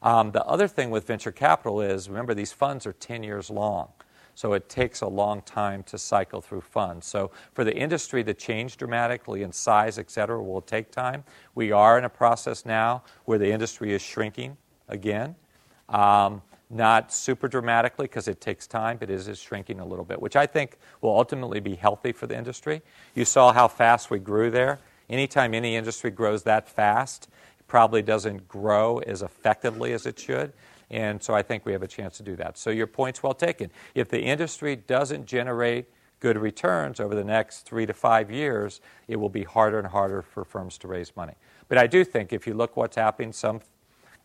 [0.03, 3.89] Um, the other thing with venture capital is remember, these funds are 10 years long.
[4.35, 7.09] So it takes a long time to cycle through funds.
[7.09, 11.25] So for the industry to change dramatically in size, et cetera, will take time.
[11.57, 14.57] We are in a process now where the industry is shrinking
[14.89, 15.35] again.
[15.89, 20.21] Um, not super dramatically because it takes time, but it is shrinking a little bit,
[20.21, 22.83] which I think will ultimately be healthy for the industry.
[23.15, 24.79] You saw how fast we grew there.
[25.09, 30.53] Anytime any industry grows that fast, it probably doesn't grow as effectively as it should.
[30.91, 32.59] And so I think we have a chance to do that.
[32.59, 33.71] So your point's well taken.
[33.95, 35.87] If the industry doesn't generate
[36.21, 40.23] good returns over the next three to five years, it will be harder and harder
[40.23, 41.35] for firms to raise money.
[41.69, 43.61] But I do think if you look what's happening, some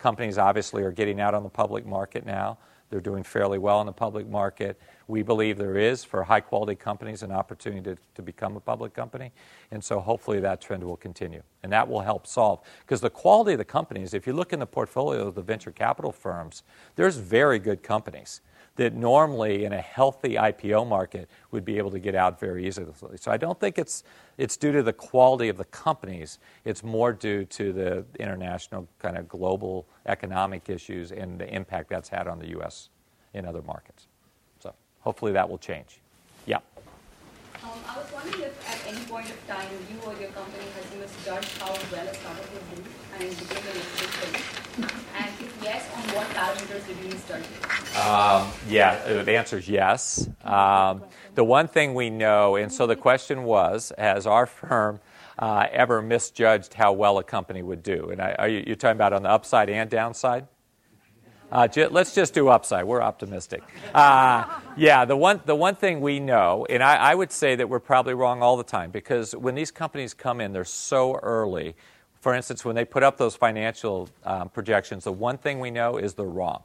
[0.03, 2.57] Companies obviously are getting out on the public market now.
[2.89, 4.77] They're doing fairly well in the public market.
[5.07, 8.93] We believe there is, for high quality companies, an opportunity to, to become a public
[8.93, 9.31] company.
[9.71, 11.41] And so hopefully that trend will continue.
[11.63, 12.59] And that will help solve.
[12.81, 15.71] Because the quality of the companies, if you look in the portfolio of the venture
[15.71, 16.63] capital firms,
[16.97, 18.41] there's very good companies
[18.75, 23.17] that normally in a healthy IPO market would be able to get out very easily.
[23.17, 24.03] So I don't think it's,
[24.37, 29.17] it's due to the quality of the companies, it's more due to the international kind
[29.17, 32.89] of global economic issues and the impact that's had on the U.S.
[33.33, 34.07] in other markets.
[34.59, 35.99] So hopefully that will change.
[36.47, 36.57] Yeah.
[37.63, 40.83] Um, I was wondering if at any point of time you or your company has
[40.99, 42.83] misjudged how well a startup will do
[43.19, 44.35] and became a listed
[45.15, 45.32] And if
[45.63, 47.97] yes, on what parameters did you it?
[47.97, 50.29] Um, yeah, the answer is yes.
[50.43, 51.03] Um,
[51.35, 54.99] the one thing we know, and so the question was, has our firm
[55.39, 58.09] uh, ever misjudged how well a company would do?
[58.09, 60.47] And I, are you you're talking about on the upside and downside?
[61.51, 62.83] Uh, let's just do upside.
[62.83, 63.61] We're optimistic.
[63.93, 64.43] Uh,
[64.75, 67.79] yeah, the one, the one thing we know, and I, I, would say that we're
[67.79, 71.75] probably wrong all the time because when these companies come in, they're so early.
[72.23, 75.97] For instance, when they put up those financial um, projections, the one thing we know
[75.97, 76.63] is they're wrong,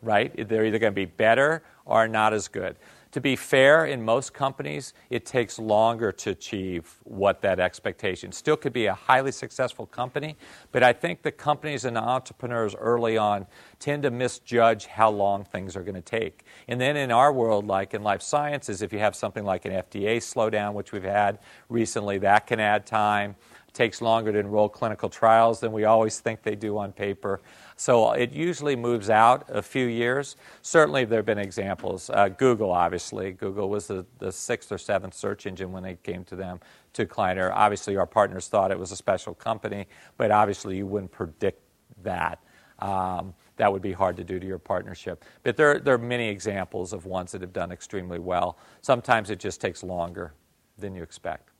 [0.00, 0.32] right?
[0.48, 2.76] They're either going to be better or not as good
[3.14, 8.32] to be fair, in most companies, it takes longer to achieve what that expectation.
[8.32, 10.34] Still could be a highly successful company,
[10.72, 13.46] but I think the companies and the entrepreneurs early on
[13.78, 16.44] tend to misjudge how long things are going to take.
[16.66, 19.70] And then in our world, like in life sciences, if you have something like an
[19.70, 21.38] FDA slowdown, which we've had
[21.68, 23.36] recently, that can add time.
[23.74, 27.40] Takes longer to enroll clinical trials than we always think they do on paper.
[27.76, 30.36] So it usually moves out a few years.
[30.62, 32.08] Certainly, there have been examples.
[32.08, 33.32] Uh, Google, obviously.
[33.32, 36.60] Google was the, the sixth or seventh search engine when it came to them,
[36.92, 37.50] to Kleiner.
[37.52, 41.60] Obviously, our partners thought it was a special company, but obviously, you wouldn't predict
[42.04, 42.38] that.
[42.78, 45.24] um, that would be hard to do to your partnership.
[45.42, 48.58] But there, there are many examples of ones that have done extremely well.
[48.82, 50.34] Sometimes it just takes longer
[50.78, 51.50] than you expect.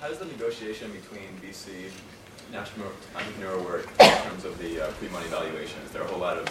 [0.00, 0.06] Yeah.
[0.06, 1.90] How does the negotiation between VC
[2.52, 5.80] and entrepreneur work in terms of the uh, pre-money valuation?
[5.84, 6.46] Is there a whole lot of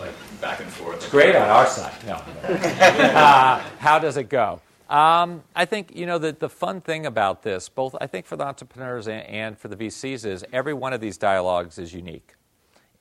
[0.00, 0.96] like back and forth?
[0.96, 1.94] It's great on our side.
[2.06, 2.14] No.
[2.48, 4.60] uh, how does it go?
[4.88, 8.36] Um, I think you know the, the fun thing about this, both I think for
[8.36, 12.33] the entrepreneurs and, and for the VCs, is every one of these dialogues is unique.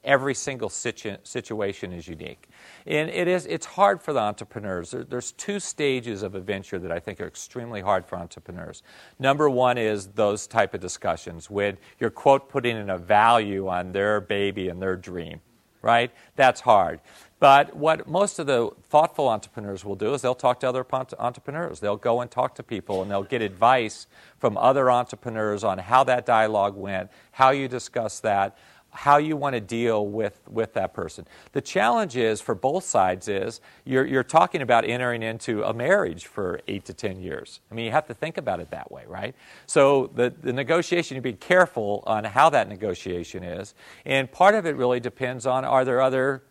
[0.03, 2.49] Every single situ- situation is unique,
[2.85, 4.91] and it is it's hard for the entrepreneurs.
[4.91, 8.83] There, there's two stages of a venture that I think are extremely hard for entrepreneurs.
[9.17, 13.93] Number one is those type of discussions when you're quote putting in a value on
[13.93, 15.39] their baby and their dream,
[15.81, 16.11] right?
[16.35, 16.99] That's hard.
[17.43, 20.85] But what most of the thoughtful entrepreneurs will do is they'll talk to other
[21.19, 21.81] entrepreneurs.
[21.81, 26.05] They'll go and talk to people and they'll get advice from other entrepreneurs on how
[26.05, 28.57] that dialogue went, how you discuss that,
[28.93, 31.25] how you want to deal with, with that person.
[31.51, 36.27] The challenge is for both sides is you're, you're talking about entering into a marriage
[36.27, 37.59] for eight to ten years.
[37.71, 39.35] I mean, you have to think about it that way, right?
[39.65, 43.73] So the, the negotiation, you be careful on how that negotiation is.
[44.05, 46.43] And part of it really depends on are there other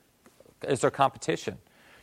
[0.68, 1.59] is there competition?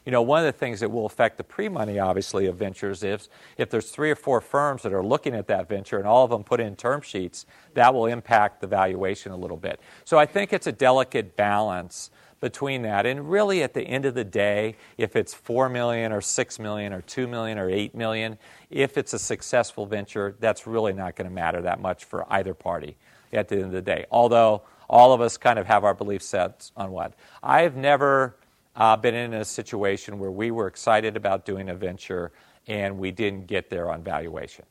[0.09, 3.29] You know, one of the things that will affect the pre-money, obviously, of ventures is
[3.59, 6.31] if there's three or four firms that are looking at that venture and all of
[6.31, 7.45] them put in term sheets,
[7.75, 9.79] that will impact the valuation a little bit.
[10.05, 13.05] So I think it's a delicate balance between that.
[13.05, 16.91] And really, at the end of the day, if it's four million or six million
[16.91, 18.39] or two million or eight million,
[18.71, 22.55] if it's a successful venture, that's really not going to matter that much for either
[22.55, 22.97] party
[23.31, 24.07] at the end of the day.
[24.09, 27.13] Although all of us kind of have our belief sets on what.
[27.43, 28.37] I've never
[28.75, 32.31] uh, been in a situation where we were excited about doing a venture
[32.67, 34.65] and we didn't get there on valuation.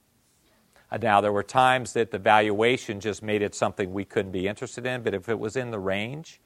[0.91, 4.47] Uh, now, there were times that the valuation just made it something we couldn't be
[4.47, 6.41] interested in, but if it was in the range,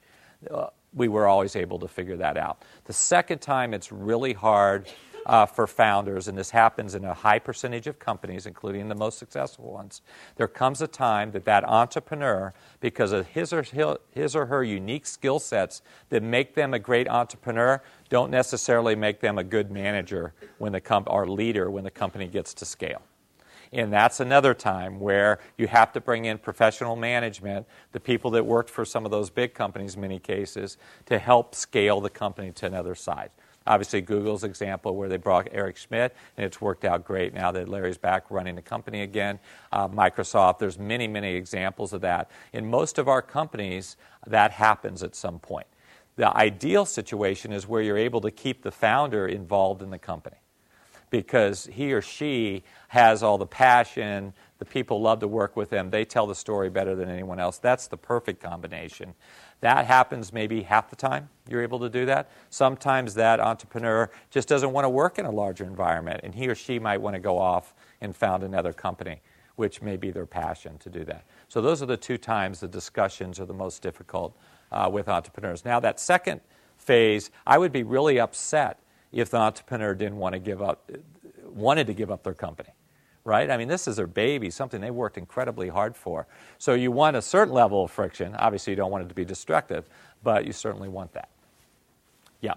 [0.51, 2.63] uh, we were always able to figure that out.
[2.85, 4.87] The second time, it's really hard
[5.25, 9.17] uh, for founders, and this happens in a high percentage of companies, including the most
[9.17, 10.01] successful ones.
[10.35, 13.63] There comes a time that that entrepreneur, because of his or,
[14.11, 19.19] his or her unique skill sets that make them a great entrepreneur, don't necessarily make
[19.21, 23.01] them a good manager when the com- or leader when the company gets to scale.
[23.73, 28.45] And that's another time where you have to bring in professional management, the people that
[28.45, 32.51] worked for some of those big companies, in many cases, to help scale the company
[32.51, 33.31] to another size.
[33.65, 37.69] Obviously, Google's example where they brought Eric Schmidt, and it's worked out great now that
[37.69, 39.39] Larry's back running the company again.
[39.71, 42.29] Uh, Microsoft, there's many, many examples of that.
[42.51, 43.95] In most of our companies,
[44.27, 45.67] that happens at some point.
[46.15, 50.37] The ideal situation is where you're able to keep the founder involved in the company
[51.13, 55.91] because he or she has all the passion, the people love to work with them,
[55.91, 57.59] they tell the story better than anyone else.
[57.59, 59.13] That's the perfect combination.
[59.63, 62.29] That happens maybe half the time you're able to do that.
[62.49, 66.55] Sometimes that entrepreneur just doesn't want to work in a larger environment, and he or
[66.55, 69.21] she might want to go off and found another company,
[69.55, 71.23] which may be their passion to do that.
[71.47, 74.37] So, those are the two times the discussions are the most difficult
[74.73, 75.63] uh, with entrepreneurs.
[75.63, 76.41] Now, that second
[76.75, 78.81] phase, I would be really upset
[79.13, 80.91] if the entrepreneur didn't want to give up,
[81.45, 82.71] wanted to give up their company
[83.25, 83.49] right?
[83.49, 86.27] I mean, this is their baby, something they worked incredibly hard for.
[86.57, 88.35] So you want a certain level of friction.
[88.35, 89.89] Obviously, you don't want it to be destructive,
[90.23, 91.29] but you certainly want that.
[92.41, 92.55] Yeah.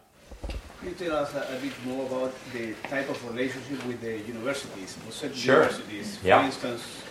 [0.80, 4.18] Can you tell us a, a bit more about the type of relationship with the
[4.18, 5.56] universities, or sure.
[5.62, 6.18] universities?
[6.24, 6.40] Yeah.
[6.40, 7.02] For instance,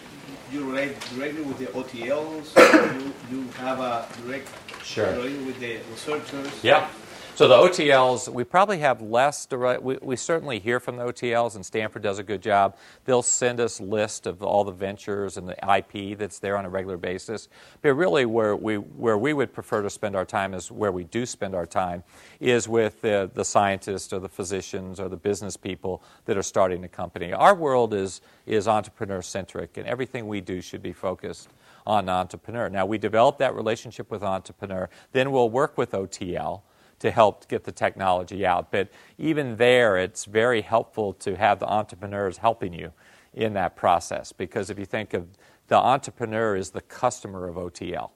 [0.51, 4.49] you relate directly with the OTLs, you, you have a direct
[4.83, 5.11] sure.
[5.11, 6.63] relationship with the researchers.
[6.63, 6.87] Yeah.
[7.35, 9.83] So the OTLs, we probably have less direct.
[9.83, 12.77] We, we, certainly hear from the OTLs, and Stanford does a good job.
[13.03, 16.69] They'll send us list of all the ventures and the IP that's there on a
[16.69, 17.49] regular basis.
[17.81, 21.03] But really, where we where we would prefer to spend our time is where we
[21.03, 22.05] do spend our time
[22.39, 26.85] is with the, the scientists or the physicians or the business people that are starting
[26.85, 27.33] a company.
[27.33, 31.49] Our world is is entrepreneur centric, and everything we do should be focused
[31.85, 32.69] on entrepreneur.
[32.69, 36.61] Now we develop that relationship with entrepreneur, then we'll work with OTL
[36.99, 38.71] to help get the technology out.
[38.71, 42.91] But even there, it's very helpful to have the entrepreneurs helping you
[43.33, 45.27] in that process because if you think of
[45.67, 48.11] the entrepreneur is the customer of OTL,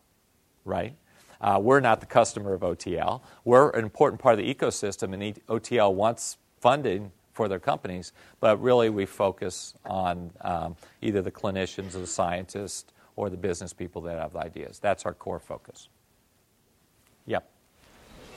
[0.65, 0.95] right?
[1.41, 3.21] Uh, we're not the customer of OTL.
[3.45, 8.11] We're an important part of the ecosystem, and OTL wants funding for their companies,
[8.41, 13.71] but really we focus on um, either the clinicians or the scientists or the business
[13.71, 14.79] people that have ideas.
[14.79, 15.87] That's our core focus.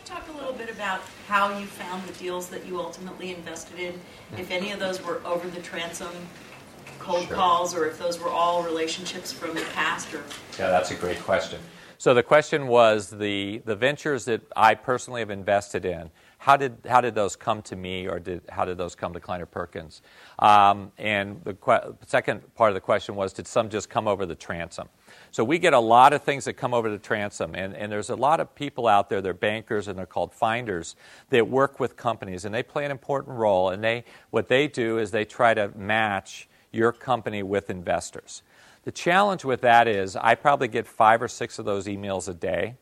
[0.04, 4.00] Talk a little bit about how you found the deals that you ultimately invested in?
[4.36, 6.10] If any of those were over the transom
[6.98, 7.36] cold sure.
[7.36, 10.12] calls, or if those were all relationships from the past?
[10.12, 10.22] Or
[10.58, 11.60] yeah, that's a great question.
[11.98, 16.78] So the question was the, the ventures that I personally have invested in, how did,
[16.88, 20.02] how did those come to me or did, how did those come to Kleiner Perkins?
[20.40, 24.26] Um, and the que- second part of the question was did some just come over
[24.26, 24.88] the transom?
[25.32, 28.10] So we get a lot of things that come over the transom, and, and there's
[28.10, 30.94] a lot of people out there, they're bankers and they're called finders,
[31.30, 33.70] that work with companies, and they play an important role.
[33.70, 38.42] And they, what they do is they try to match your company with investors.
[38.84, 42.34] The challenge with that is I probably get five or six of those emails a
[42.34, 42.74] day.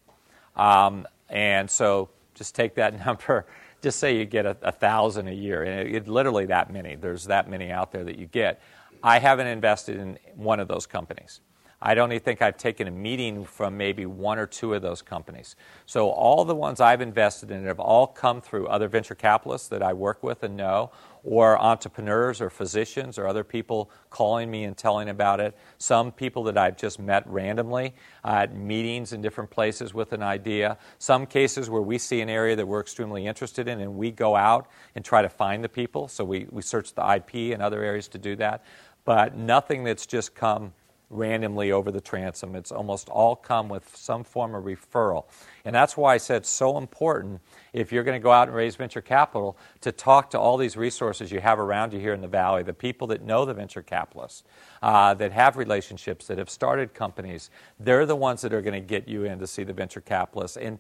[0.57, 3.47] Um, and so just take that number.
[3.81, 6.97] Just say you get a, a thousand a year, and it, it, literally that many.
[6.97, 8.61] There's that many out there that you get.
[9.05, 11.41] I haven't invested in one of those companies.
[11.83, 15.01] I don't even think I've taken a meeting from maybe one or two of those
[15.01, 15.57] companies.
[15.87, 19.83] So all the ones I've invested in have all come through other venture capitalists that
[19.83, 20.91] I work with and know,
[21.25, 25.57] or entrepreneurs or physicians or other people calling me and telling about it.
[25.79, 30.23] Some people that I've just met randomly uh, at meetings in different places with an
[30.23, 30.77] idea.
[30.99, 34.37] Some cases where we see an area that we're extremely interested in and we go
[34.37, 36.09] out and try to find the people.
[36.09, 38.65] So we, we search the IP and other areas to do that.
[39.07, 40.75] But nothing that's just come
[41.11, 42.55] randomly over the transom.
[42.55, 45.25] It's almost all come with some form of referral.
[45.65, 47.41] And that's why I said it's so important
[47.73, 50.77] if you're going to go out and raise venture capital to talk to all these
[50.77, 53.83] resources you have around you here in the Valley, the people that know the venture
[53.83, 54.45] capitalists,
[54.83, 57.51] uh, that have relationships, that have started companies.
[57.81, 60.57] They're the ones that are going to get you in to see the venture capitalists.
[60.57, 60.79] And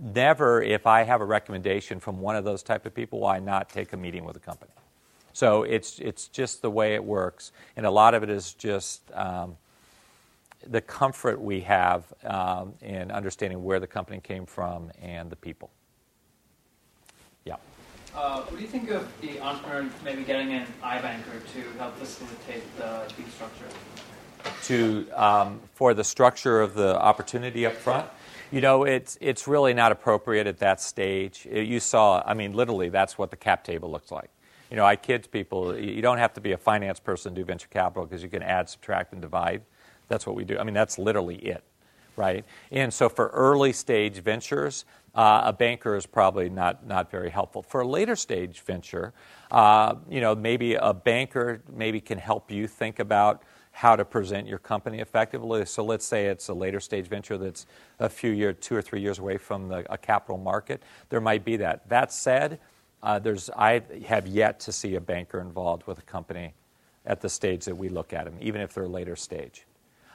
[0.00, 3.68] never, if I have a recommendation from one of those type of people, why not
[3.68, 4.70] take a meeting with a company?
[5.32, 7.50] So it's, it's just the way it works.
[7.76, 9.56] And a lot of it is just um,
[10.66, 15.70] the comfort we have um, in understanding where the company came from and the people.
[17.44, 17.56] Yeah.
[18.14, 22.62] Uh, what do you think of the entrepreneur maybe getting an iBanker to help facilitate
[22.76, 23.66] the structure?
[24.64, 28.08] To um, for the structure of the opportunity up front.
[28.52, 31.46] You know, it's it's really not appropriate at that stage.
[31.50, 34.30] You saw, I mean, literally, that's what the cap table looks like.
[34.70, 37.44] You know, I kid people, you don't have to be a finance person to do
[37.44, 39.62] venture capital because you can add, subtract, and divide.
[40.08, 40.58] That's what we do.
[40.58, 41.64] I mean, that's literally it,
[42.16, 42.44] right?
[42.70, 44.84] And so for early stage ventures,
[45.14, 47.62] uh, a banker is probably not, not very helpful.
[47.62, 49.12] For a later stage venture,
[49.50, 54.46] uh, you know, maybe a banker maybe can help you think about how to present
[54.46, 55.64] your company effectively.
[55.66, 57.66] So let's say it's a later stage venture that's
[57.98, 60.82] a few years, two or three years away from the, a capital market.
[61.08, 61.88] There might be that.
[61.88, 62.60] That said,
[63.02, 66.54] uh, there's, I have yet to see a banker involved with a company
[67.04, 69.66] at the stage that we look at them, even if they're later stage.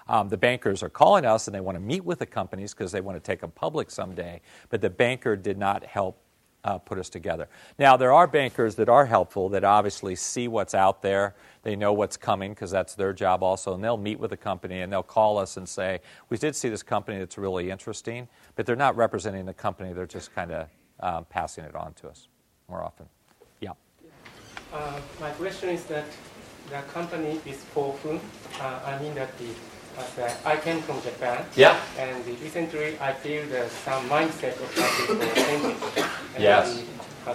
[0.09, 2.91] Um, the bankers are calling us and they want to meet with the companies because
[2.91, 6.19] they want to take them public someday, but the banker did not help
[6.63, 7.47] uh, put us together.
[7.77, 11.35] Now, there are bankers that are helpful that obviously see what's out there.
[11.61, 14.81] They know what's coming because that's their job also, and they'll meet with the company
[14.81, 18.65] and they'll call us and say, We did see this company that's really interesting, but
[18.65, 20.67] they're not representing the company, they're just kind of
[21.01, 22.27] um, passing it on to us
[22.67, 23.05] more often.
[23.61, 23.71] Yeah.
[24.73, 26.05] Uh, my question is that
[26.69, 28.19] the company is for whom?
[28.59, 29.47] Uh, I mean that the
[29.99, 31.45] uh, I came from Japan.
[31.55, 31.79] Yeah.
[31.97, 35.77] And recently I feel that some mindset of people changing.
[36.35, 36.83] And yes.
[37.27, 37.33] Uh,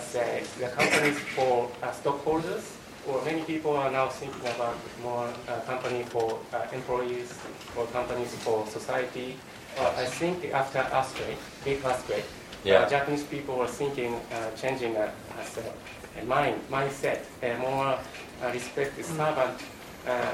[0.59, 2.73] the companies for uh, stockholders,
[3.07, 7.39] or many people are now thinking about more uh, company for uh, employees
[7.77, 9.37] or companies for society.
[9.79, 12.25] I think after earthquake, big earthquake,
[12.65, 12.81] yeah.
[12.81, 17.99] uh, Japanese people are thinking uh, changing uh, as a, a mind mindset, a more
[18.43, 19.61] uh, respect the servant
[20.07, 20.33] uh,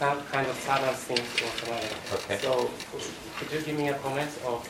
[0.00, 1.98] some kind of servant things or something.
[2.14, 2.38] Okay.
[2.38, 2.70] So
[3.38, 4.66] could you give me a comment of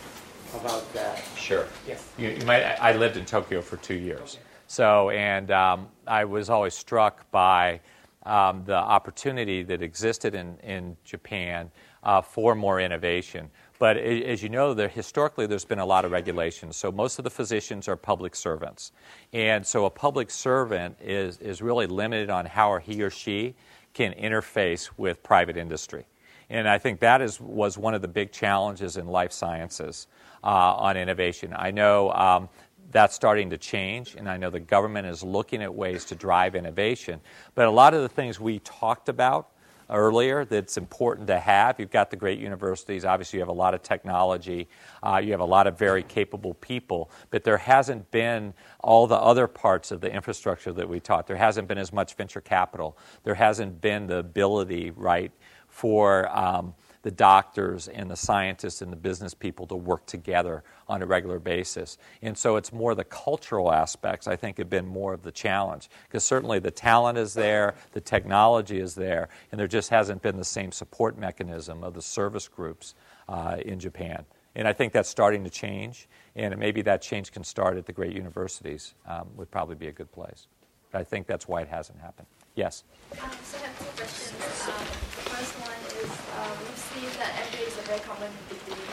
[0.60, 1.22] about that?
[1.36, 1.68] Sure.
[1.86, 2.12] Yes.
[2.18, 2.62] You, you might.
[2.62, 4.34] I lived in Tokyo for two years.
[4.34, 4.44] Okay.
[4.66, 7.80] So, and um, I was always struck by
[8.24, 11.70] um, the opportunity that existed in, in Japan
[12.02, 13.50] uh, for more innovation.
[13.78, 16.76] But as you know, there, historically there's been a lot of regulations.
[16.76, 18.92] So most of the physicians are public servants.
[19.32, 23.54] And so a public servant is, is really limited on how he or she
[23.92, 26.06] can interface with private industry.
[26.48, 30.08] And I think that is, was one of the big challenges in life sciences
[30.42, 31.54] uh, on innovation.
[31.56, 32.48] I know um,
[32.90, 36.56] that's starting to change, and I know the government is looking at ways to drive
[36.56, 37.20] innovation.
[37.54, 39.50] But a lot of the things we talked about
[39.90, 41.78] earlier that's important to have.
[41.78, 43.04] You've got the great universities.
[43.04, 44.68] Obviously, you have a lot of technology.
[45.02, 47.10] Uh, you have a lot of very capable people.
[47.30, 51.26] But there hasn't been all the other parts of the infrastructure that we taught.
[51.26, 52.96] There hasn't been as much venture capital.
[53.24, 55.32] There hasn't been the ability, right,
[55.68, 56.28] for.
[56.36, 61.06] Um, the doctors and the scientists and the business people to work together on a
[61.06, 61.98] regular basis.
[62.22, 65.88] And so it's more the cultural aspects, I think, have been more of the challenge.
[66.06, 70.36] Because certainly the talent is there, the technology is there, and there just hasn't been
[70.36, 72.94] the same support mechanism of the service groups
[73.28, 74.24] uh, in Japan.
[74.56, 77.92] And I think that's starting to change, and maybe that change can start at the
[77.92, 80.48] great universities, um, would probably be a good place.
[80.90, 82.26] But I think that's why it hasn't happened.
[82.56, 82.82] Yes?
[83.12, 84.42] Um, so I have two questions.
[84.66, 85.70] Um, the first one
[86.02, 88.88] is we see that MBA is a very common degree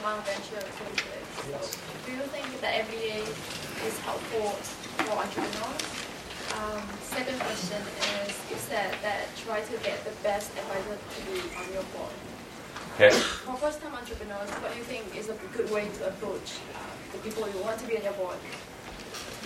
[0.00, 1.30] among venture associates.
[1.46, 3.22] So do you think that MBA
[3.86, 4.50] is helpful
[5.06, 5.86] for entrepreneurs?
[6.58, 7.78] Um, second question
[8.26, 12.14] is you said that try to get the best advisor to be on your board.
[12.94, 13.14] Okay.
[13.46, 16.82] For first-time entrepreneurs, what do you think is a good way to approach uh,
[17.12, 18.36] the people you want to be on your board?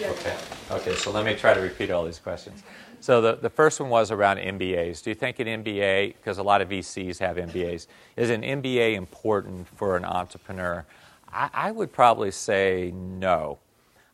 [0.01, 0.37] Okay.
[0.71, 2.63] Okay, so let me try to repeat all these questions.
[3.01, 5.03] So the, the first one was around MBAs.
[5.03, 7.87] Do you think an MBA, because a lot of VCs have MBAs,
[8.17, 10.85] is an MBA important for an entrepreneur?
[11.33, 13.59] I, I would probably say no.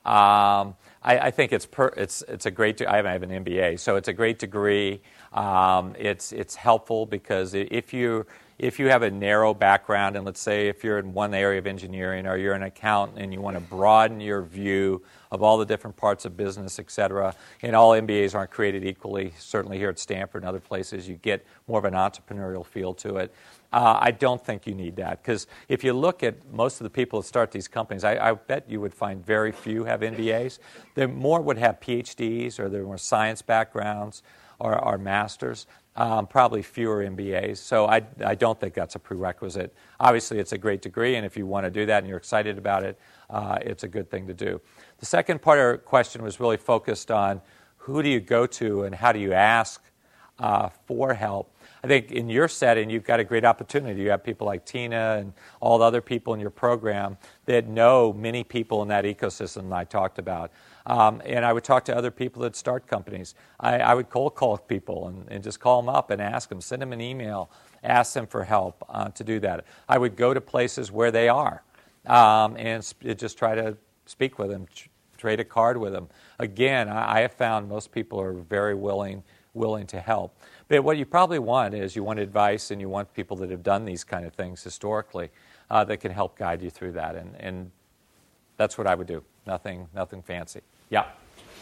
[0.05, 3.97] Um, I, I, think it's, per, it's, it's a great, I have an MBA, so
[3.97, 5.01] it's a great degree.
[5.33, 8.27] Um, it's, it's helpful because if you,
[8.63, 11.67] if you have a narrow background, and let's say if you're in one area of
[11.67, 15.03] engineering or you're an accountant and you want to broaden your view
[15.33, 19.35] of all the different parts of business, et cetera, and all MBAs aren't created equally,
[19.37, 23.17] certainly here at Stanford and other places, you get more of an entrepreneurial feel to
[23.17, 23.35] it.
[23.73, 26.91] Uh, I don't think you need that because if you look at most of the
[26.91, 30.61] people that start these companies, I, I bet you would find very few have MBAs.
[30.95, 34.23] There more would have PhDs or they're more science backgrounds
[34.61, 35.67] or, or masters.
[35.95, 37.59] Um, probably fewer MBAs.
[37.59, 39.75] So I, I don't think that's a prerequisite.
[40.01, 42.57] Obviously, it's a great degree, and if you want to do that and you're excited
[42.57, 44.59] about it, uh, it's a good thing to do.
[45.01, 47.43] The second part of our question was really focused on
[47.77, 49.83] who do you go to and how do you ask
[50.39, 51.52] uh, for help.
[51.85, 54.03] I think in your setting, you've got a great opportunity.
[54.03, 57.17] You have people like Tina and all the other people in your program
[57.47, 60.53] that know many people in that ecosystem that I talked about.
[60.87, 63.35] Um, and I would talk to other people that start companies.
[63.59, 66.61] I, I would cold call people and, and, just call them up and ask them,
[66.61, 67.51] send them an email,
[67.83, 69.65] ask them for help uh, to do that.
[69.89, 71.63] I would go to places where they are
[72.07, 73.77] um, and sp- just try to
[74.07, 76.09] speak with them, tr- trade a card with them.
[76.39, 79.25] Again, I, I have found most people are very willing
[79.55, 80.39] willing to help.
[80.73, 83.63] But what you probably want is you want advice and you want people that have
[83.63, 85.29] done these kind of things historically
[85.71, 87.15] uh, that can help guide you through that.
[87.15, 87.71] And, and
[88.57, 89.23] that's what I would do.
[89.47, 90.63] Nothing, nothing fancy.
[90.89, 91.09] Yeah.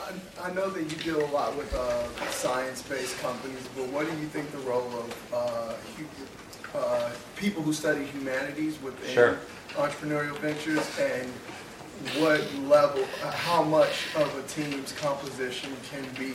[0.01, 0.13] I,
[0.49, 4.29] I know that you deal a lot with uh, science-based companies, but what do you
[4.29, 9.39] think the role of uh, uh, people who study humanities within sure.
[9.71, 11.29] entrepreneurial ventures, and
[12.23, 16.33] what level, uh, how much of a team's composition can be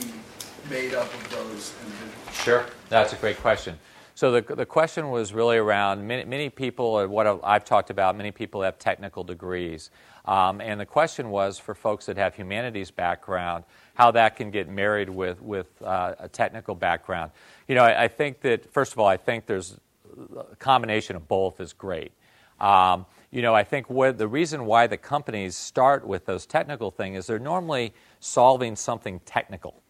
[0.70, 2.36] made up of those individuals?
[2.42, 3.78] Sure, that's a great question.
[4.16, 8.30] So the, the question was really around many, many people, what I've talked about, many
[8.30, 9.90] people have technical degrees.
[10.24, 13.64] Um, and the question was for folks that have humanities background,
[13.94, 17.30] how that can get married with, with uh, a technical background.
[17.68, 19.78] You know, I, I, think that, first of all, I think there's
[20.34, 22.12] a combination of both is great.
[22.58, 26.90] Um, you know, I think what, the reason why the companies start with those technical
[26.90, 29.82] things is they're normally solving something technical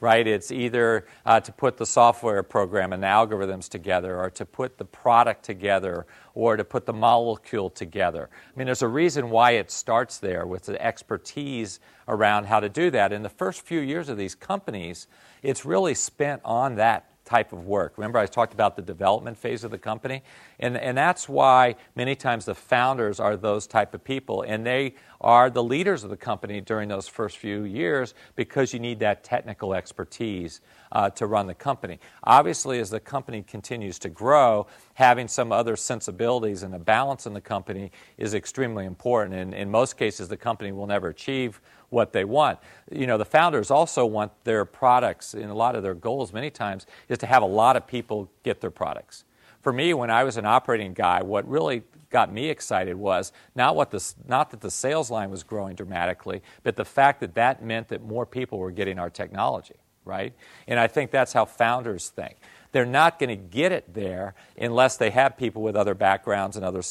[0.00, 0.26] right?
[0.26, 4.78] It's either uh, to put the software program and the algorithms together, or to put
[4.78, 8.30] the product together, or to put the molecule together.
[8.32, 12.68] I mean, there's a reason why it starts there with the expertise around how to
[12.68, 13.12] do that.
[13.12, 15.08] In the first few years of these companies,
[15.42, 17.98] it's really spent on that type of work.
[17.98, 20.22] Remember, I talked about the development phase of the company?
[20.58, 24.94] And, and that's why many times the founders are those type of people, and they
[25.20, 29.24] are the leaders of the company during those first few years because you need that
[29.24, 30.62] technical expertise
[30.92, 31.98] uh, to run the company.
[32.24, 37.34] Obviously, as the company continues to grow, having some other sensibilities and a balance in
[37.34, 39.34] the company is extremely important.
[39.34, 41.60] And in most cases, the company will never achieve
[41.90, 42.58] what they want.
[42.90, 46.50] You know, the founders also want their products, and a lot of their goals many
[46.50, 49.24] times is to have a lot of people get their products.
[49.62, 53.76] For me, when I was an operating guy, what really got me excited was not
[53.76, 57.62] what the, not that the sales line was growing dramatically, but the fact that that
[57.62, 59.74] meant that more people were getting our technology,
[60.04, 60.32] right?
[60.66, 62.36] And I think that's how founders think.
[62.72, 66.64] They're not going to get it there unless they have people with other backgrounds and
[66.64, 66.82] other,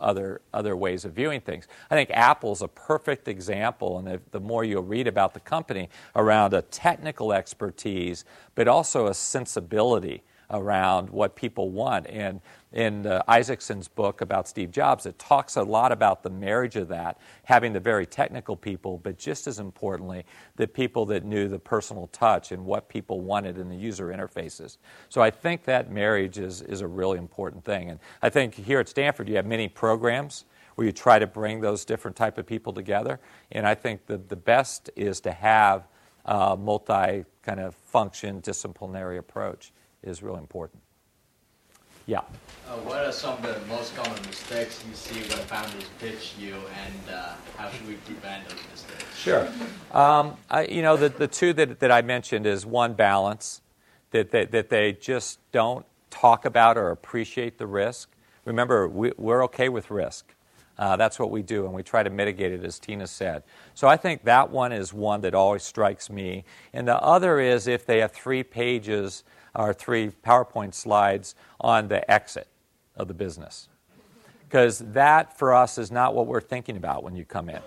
[0.00, 1.68] other, other ways of viewing things.
[1.90, 5.90] I think Apple's a perfect example, and the, the more you read about the company,
[6.16, 8.24] around a technical expertise,
[8.54, 12.06] but also a sensibility around what people want.
[12.06, 12.40] And
[12.72, 16.88] in uh, Isaacson's book about Steve Jobs, it talks a lot about the marriage of
[16.88, 20.24] that, having the very technical people, but just as importantly,
[20.56, 24.76] the people that knew the personal touch and what people wanted in the user interfaces.
[25.08, 27.90] So I think that marriage is, is a really important thing.
[27.90, 30.44] And I think here at Stanford, you have many programs
[30.74, 33.18] where you try to bring those different type of people together.
[33.50, 35.88] And I think the, the best is to have
[36.24, 39.72] a multi kind of function disciplinary approach
[40.02, 40.82] is really important.
[42.06, 42.20] Yeah.
[42.66, 46.54] Uh, what are some of the most common mistakes you see when founders pitch you,
[46.54, 49.04] and uh, how should we prevent those mistakes?
[49.14, 49.46] Sure.
[49.92, 53.60] Um, I, you know, the, the two that, that I mentioned is one, balance,
[54.10, 58.08] that they, that they just don't talk about or appreciate the risk.
[58.46, 60.34] Remember, we, we're okay with risk.
[60.78, 63.42] Uh, that's what we do, and we try to mitigate it, as Tina said.
[63.74, 66.44] So I think that one is one that always strikes me.
[66.72, 69.24] And the other is if they have three pages
[69.58, 72.46] or three PowerPoint slides on the exit
[72.96, 73.68] of the business.
[74.46, 77.60] Because that, for us, is not what we're thinking about when you come in.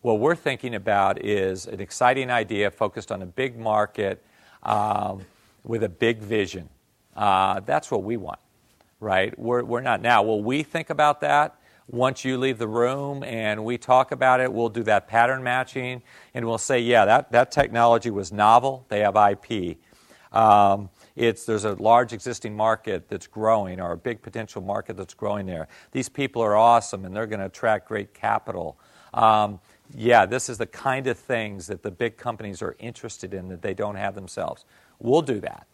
[0.00, 4.24] What we're thinking about is an exciting idea focused on a big market
[4.62, 5.20] um,
[5.62, 6.68] with a big vision.
[7.14, 8.40] Uh, that's what we want,
[8.98, 9.38] right?
[9.38, 10.22] We're, we're not now.
[10.22, 11.56] Will we think about that?
[11.86, 16.02] Once you leave the room and we talk about it, we'll do that pattern matching
[16.32, 18.86] and we'll say, yeah, that, that technology was novel.
[18.88, 19.76] They have IP.
[20.32, 25.14] Um, it's, there's a large existing market that's growing or a big potential market that's
[25.14, 25.68] growing there.
[25.92, 28.78] These people are awesome and they're going to attract great capital.
[29.12, 29.60] Um,
[29.94, 33.62] yeah, this is the kind of things that the big companies are interested in that
[33.62, 34.64] they don't have themselves.
[34.98, 35.66] We'll do that.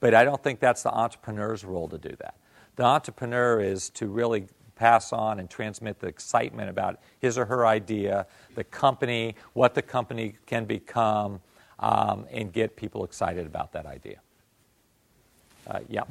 [0.00, 2.34] But I don't think that's the entrepreneur's role to do that.
[2.76, 7.66] The entrepreneur is to really pass on and transmit the excitement about his or her
[7.66, 8.26] idea,
[8.56, 11.40] the company, what the company can become,
[11.78, 14.16] um, and get people excited about that idea.
[15.66, 16.02] Uh, yeah.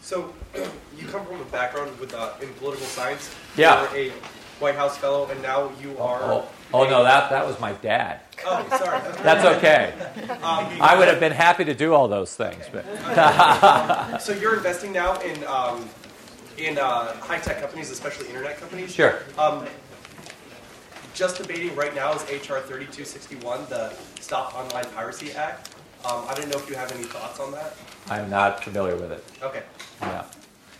[0.00, 0.32] So,
[0.96, 3.34] you come from a background with uh, in political science.
[3.56, 3.92] Yeah.
[3.92, 4.12] You're a
[4.58, 6.22] White House fellow, and now you are.
[6.22, 8.20] Oh, oh no, that, that was my dad.
[8.48, 9.00] Oh, sorry.
[9.22, 9.94] That's okay.
[10.30, 12.84] Um, I would have been happy to do all those things, but.
[14.20, 15.88] so you're investing now in um,
[16.58, 18.94] in uh, high tech companies, especially internet companies.
[18.94, 19.20] Sure.
[19.38, 19.66] Um,
[21.14, 25.75] just debating right now is HR 3261, the Stop Online Piracy Act.
[26.04, 27.76] Um, I didn't know if you have any thoughts on that.
[28.08, 29.24] I'm not familiar with it.
[29.42, 29.62] Okay.
[30.00, 30.24] Yeah.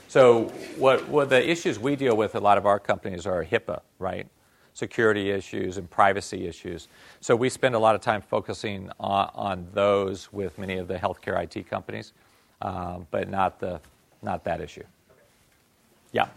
[0.08, 0.44] So
[0.76, 4.26] what, what the issues we deal with a lot of our companies are HIPAA, right?
[4.72, 6.88] Security issues and privacy issues.
[7.20, 10.96] So we spend a lot of time focusing on, on those with many of the
[10.96, 12.12] healthcare IT companies,
[12.62, 13.80] um, but not the
[14.22, 14.84] not that issue.
[16.12, 16.28] Yeah.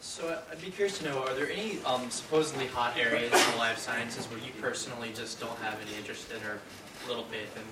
[0.00, 3.58] So I'd be curious to know: Are there any um, supposedly hot areas in the
[3.58, 6.58] life sciences where you personally just don't have any interest in, or
[7.04, 7.64] a little bit, and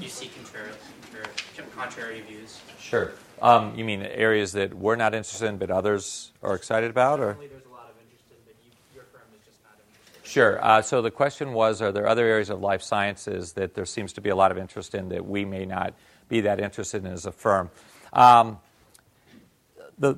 [0.00, 0.70] you see contrary,
[1.74, 2.60] contrary views?
[2.78, 3.12] Sure.
[3.42, 7.38] Um, you mean areas that we're not interested in, but others are excited about, or?
[10.30, 10.64] Sure.
[10.64, 14.12] Uh, so the question was Are there other areas of life sciences that there seems
[14.12, 15.94] to be a lot of interest in that we may not
[16.28, 17.68] be that interested in as a firm?
[18.12, 18.58] Um,
[19.98, 20.16] the,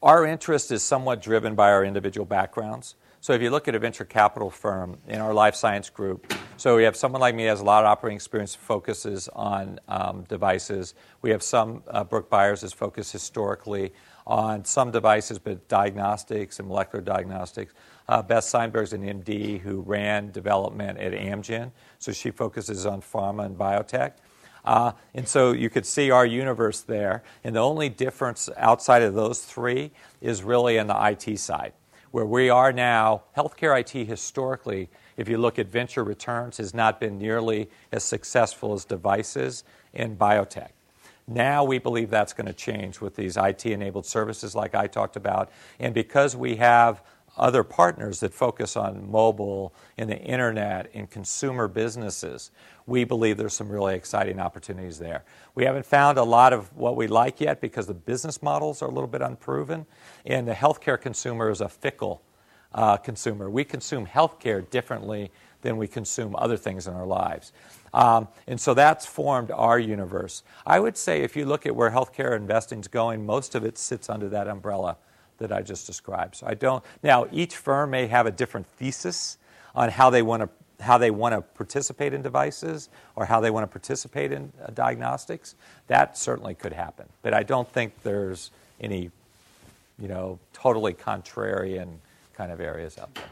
[0.00, 2.94] our interest is somewhat driven by our individual backgrounds.
[3.22, 6.74] So if you look at a venture capital firm in our life science group, so
[6.74, 10.94] we have someone like me has a lot of operating experience, focuses on um, devices.
[11.20, 13.92] We have some uh, Brook Byers is focused historically
[14.26, 17.74] on some devices, but diagnostics and molecular diagnostics.
[18.08, 23.44] Uh, Beth Seidenberg's an MD who ran development at Amgen, so she focuses on pharma
[23.44, 24.12] and biotech.
[24.64, 27.22] Uh, and so you could see our universe there.
[27.44, 29.90] And the only difference outside of those three
[30.22, 31.74] is really in the IT side
[32.10, 36.98] where we are now, healthcare IT historically, if you look at venture returns, has not
[36.98, 40.70] been nearly as successful as devices in biotech.
[41.26, 45.14] Now we believe that's going to change with these IT enabled services like I talked
[45.14, 45.50] about.
[45.78, 47.02] And because we have
[47.36, 52.50] other partners that focus on mobile and the internet and consumer businesses,
[52.86, 55.24] we believe there's some really exciting opportunities there.
[55.54, 58.86] We haven't found a lot of what we like yet because the business models are
[58.86, 59.86] a little bit unproven,
[60.26, 62.22] and the healthcare consumer is a fickle
[62.72, 63.50] uh, consumer.
[63.50, 65.30] We consume healthcare differently
[65.62, 67.52] than we consume other things in our lives.
[67.92, 70.42] Um, and so that's formed our universe.
[70.64, 73.76] I would say if you look at where healthcare investing is going, most of it
[73.76, 74.96] sits under that umbrella
[75.40, 76.36] that I just described.
[76.36, 76.84] So I don't.
[77.02, 79.36] Now, each firm may have a different thesis
[79.74, 80.48] on how they want to
[80.80, 84.70] how they want to participate in devices or how they want to participate in uh,
[84.72, 85.54] diagnostics,
[85.88, 87.06] that certainly could happen.
[87.20, 89.10] But I don't think there's any,
[89.98, 91.96] you know, totally contrarian
[92.32, 93.24] kind of areas out there.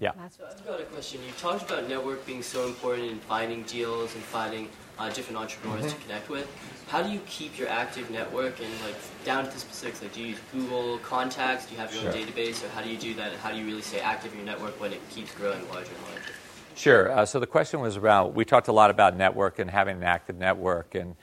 [0.00, 0.12] Yeah.
[0.28, 1.20] So I've got a question.
[1.26, 4.68] You talked about network being so important in finding deals and finding
[4.98, 5.98] uh, different entrepreneurs mm-hmm.
[5.98, 6.48] to connect with.
[6.88, 8.94] How do you keep your active network and like
[9.24, 10.02] down to the specifics?
[10.02, 11.66] Like, do you use Google Contacts?
[11.66, 12.12] Do you have your sure.
[12.12, 13.32] own database, or how do you do that?
[13.32, 15.92] And how do you really stay active in your network when it keeps growing larger
[15.94, 16.32] and larger?
[16.74, 17.10] Sure.
[17.10, 20.04] Uh, so the question was about we talked a lot about network and having an
[20.04, 21.16] active network, and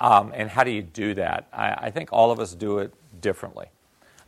[0.00, 1.48] um, and how do you do that?
[1.52, 3.66] I, I, think all of us do it differently.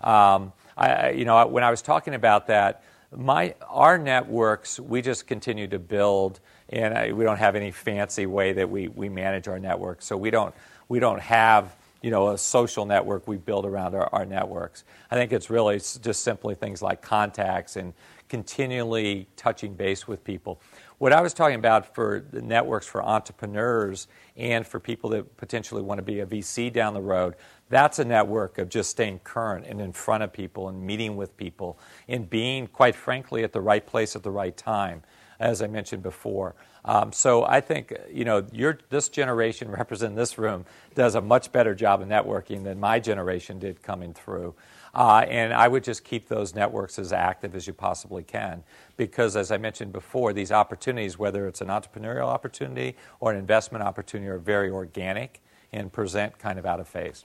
[0.03, 2.85] Um, I, you know, when I was talking about that,
[3.17, 8.27] my our networks we just continue to build, and I, we don't have any fancy
[8.27, 10.03] way that we we manage our network.
[10.03, 10.55] So we don't
[10.89, 14.85] we don't have you know, a social network we build around our, our networks.
[15.11, 17.95] I think it's really just simply things like contacts and
[18.29, 20.61] continually touching base with people.
[20.99, 24.07] What I was talking about for the networks for entrepreneurs
[24.37, 27.37] and for people that potentially want to be a VC down the road,
[27.69, 31.37] that's a network of just staying current and in front of people and meeting with
[31.37, 35.03] people and being, quite frankly, at the right place at the right time,
[35.41, 36.55] as I mentioned before.
[36.85, 41.75] Um, so I think you know this generation representing this room does a much better
[41.75, 44.55] job of networking than my generation did coming through.
[44.95, 48.63] Uh, and I would just keep those networks as active as you possibly can.
[48.97, 53.83] Because, as I mentioned before, these opportunities, whether it's an entrepreneurial opportunity or an investment
[53.83, 55.41] opportunity, are very organic
[55.73, 57.25] and present kind of out of phase.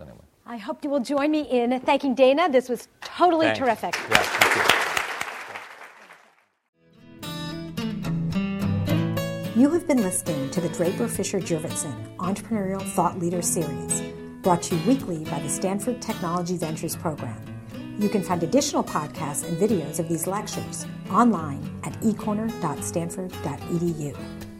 [0.00, 0.18] Anyway.
[0.46, 2.50] I hope you will join me in thanking Dana.
[2.50, 3.58] This was totally Thanks.
[3.58, 3.94] terrific.
[4.10, 4.62] Yes, thank you.
[9.62, 14.02] You have been listening to the Draper Fisher Jurvetson Entrepreneurial Thought Leader Series
[14.42, 17.40] brought to you weekly by the Stanford Technology Ventures Program.
[17.98, 24.51] You can find additional podcasts and videos of these lectures online at ecorner.stanford.edu.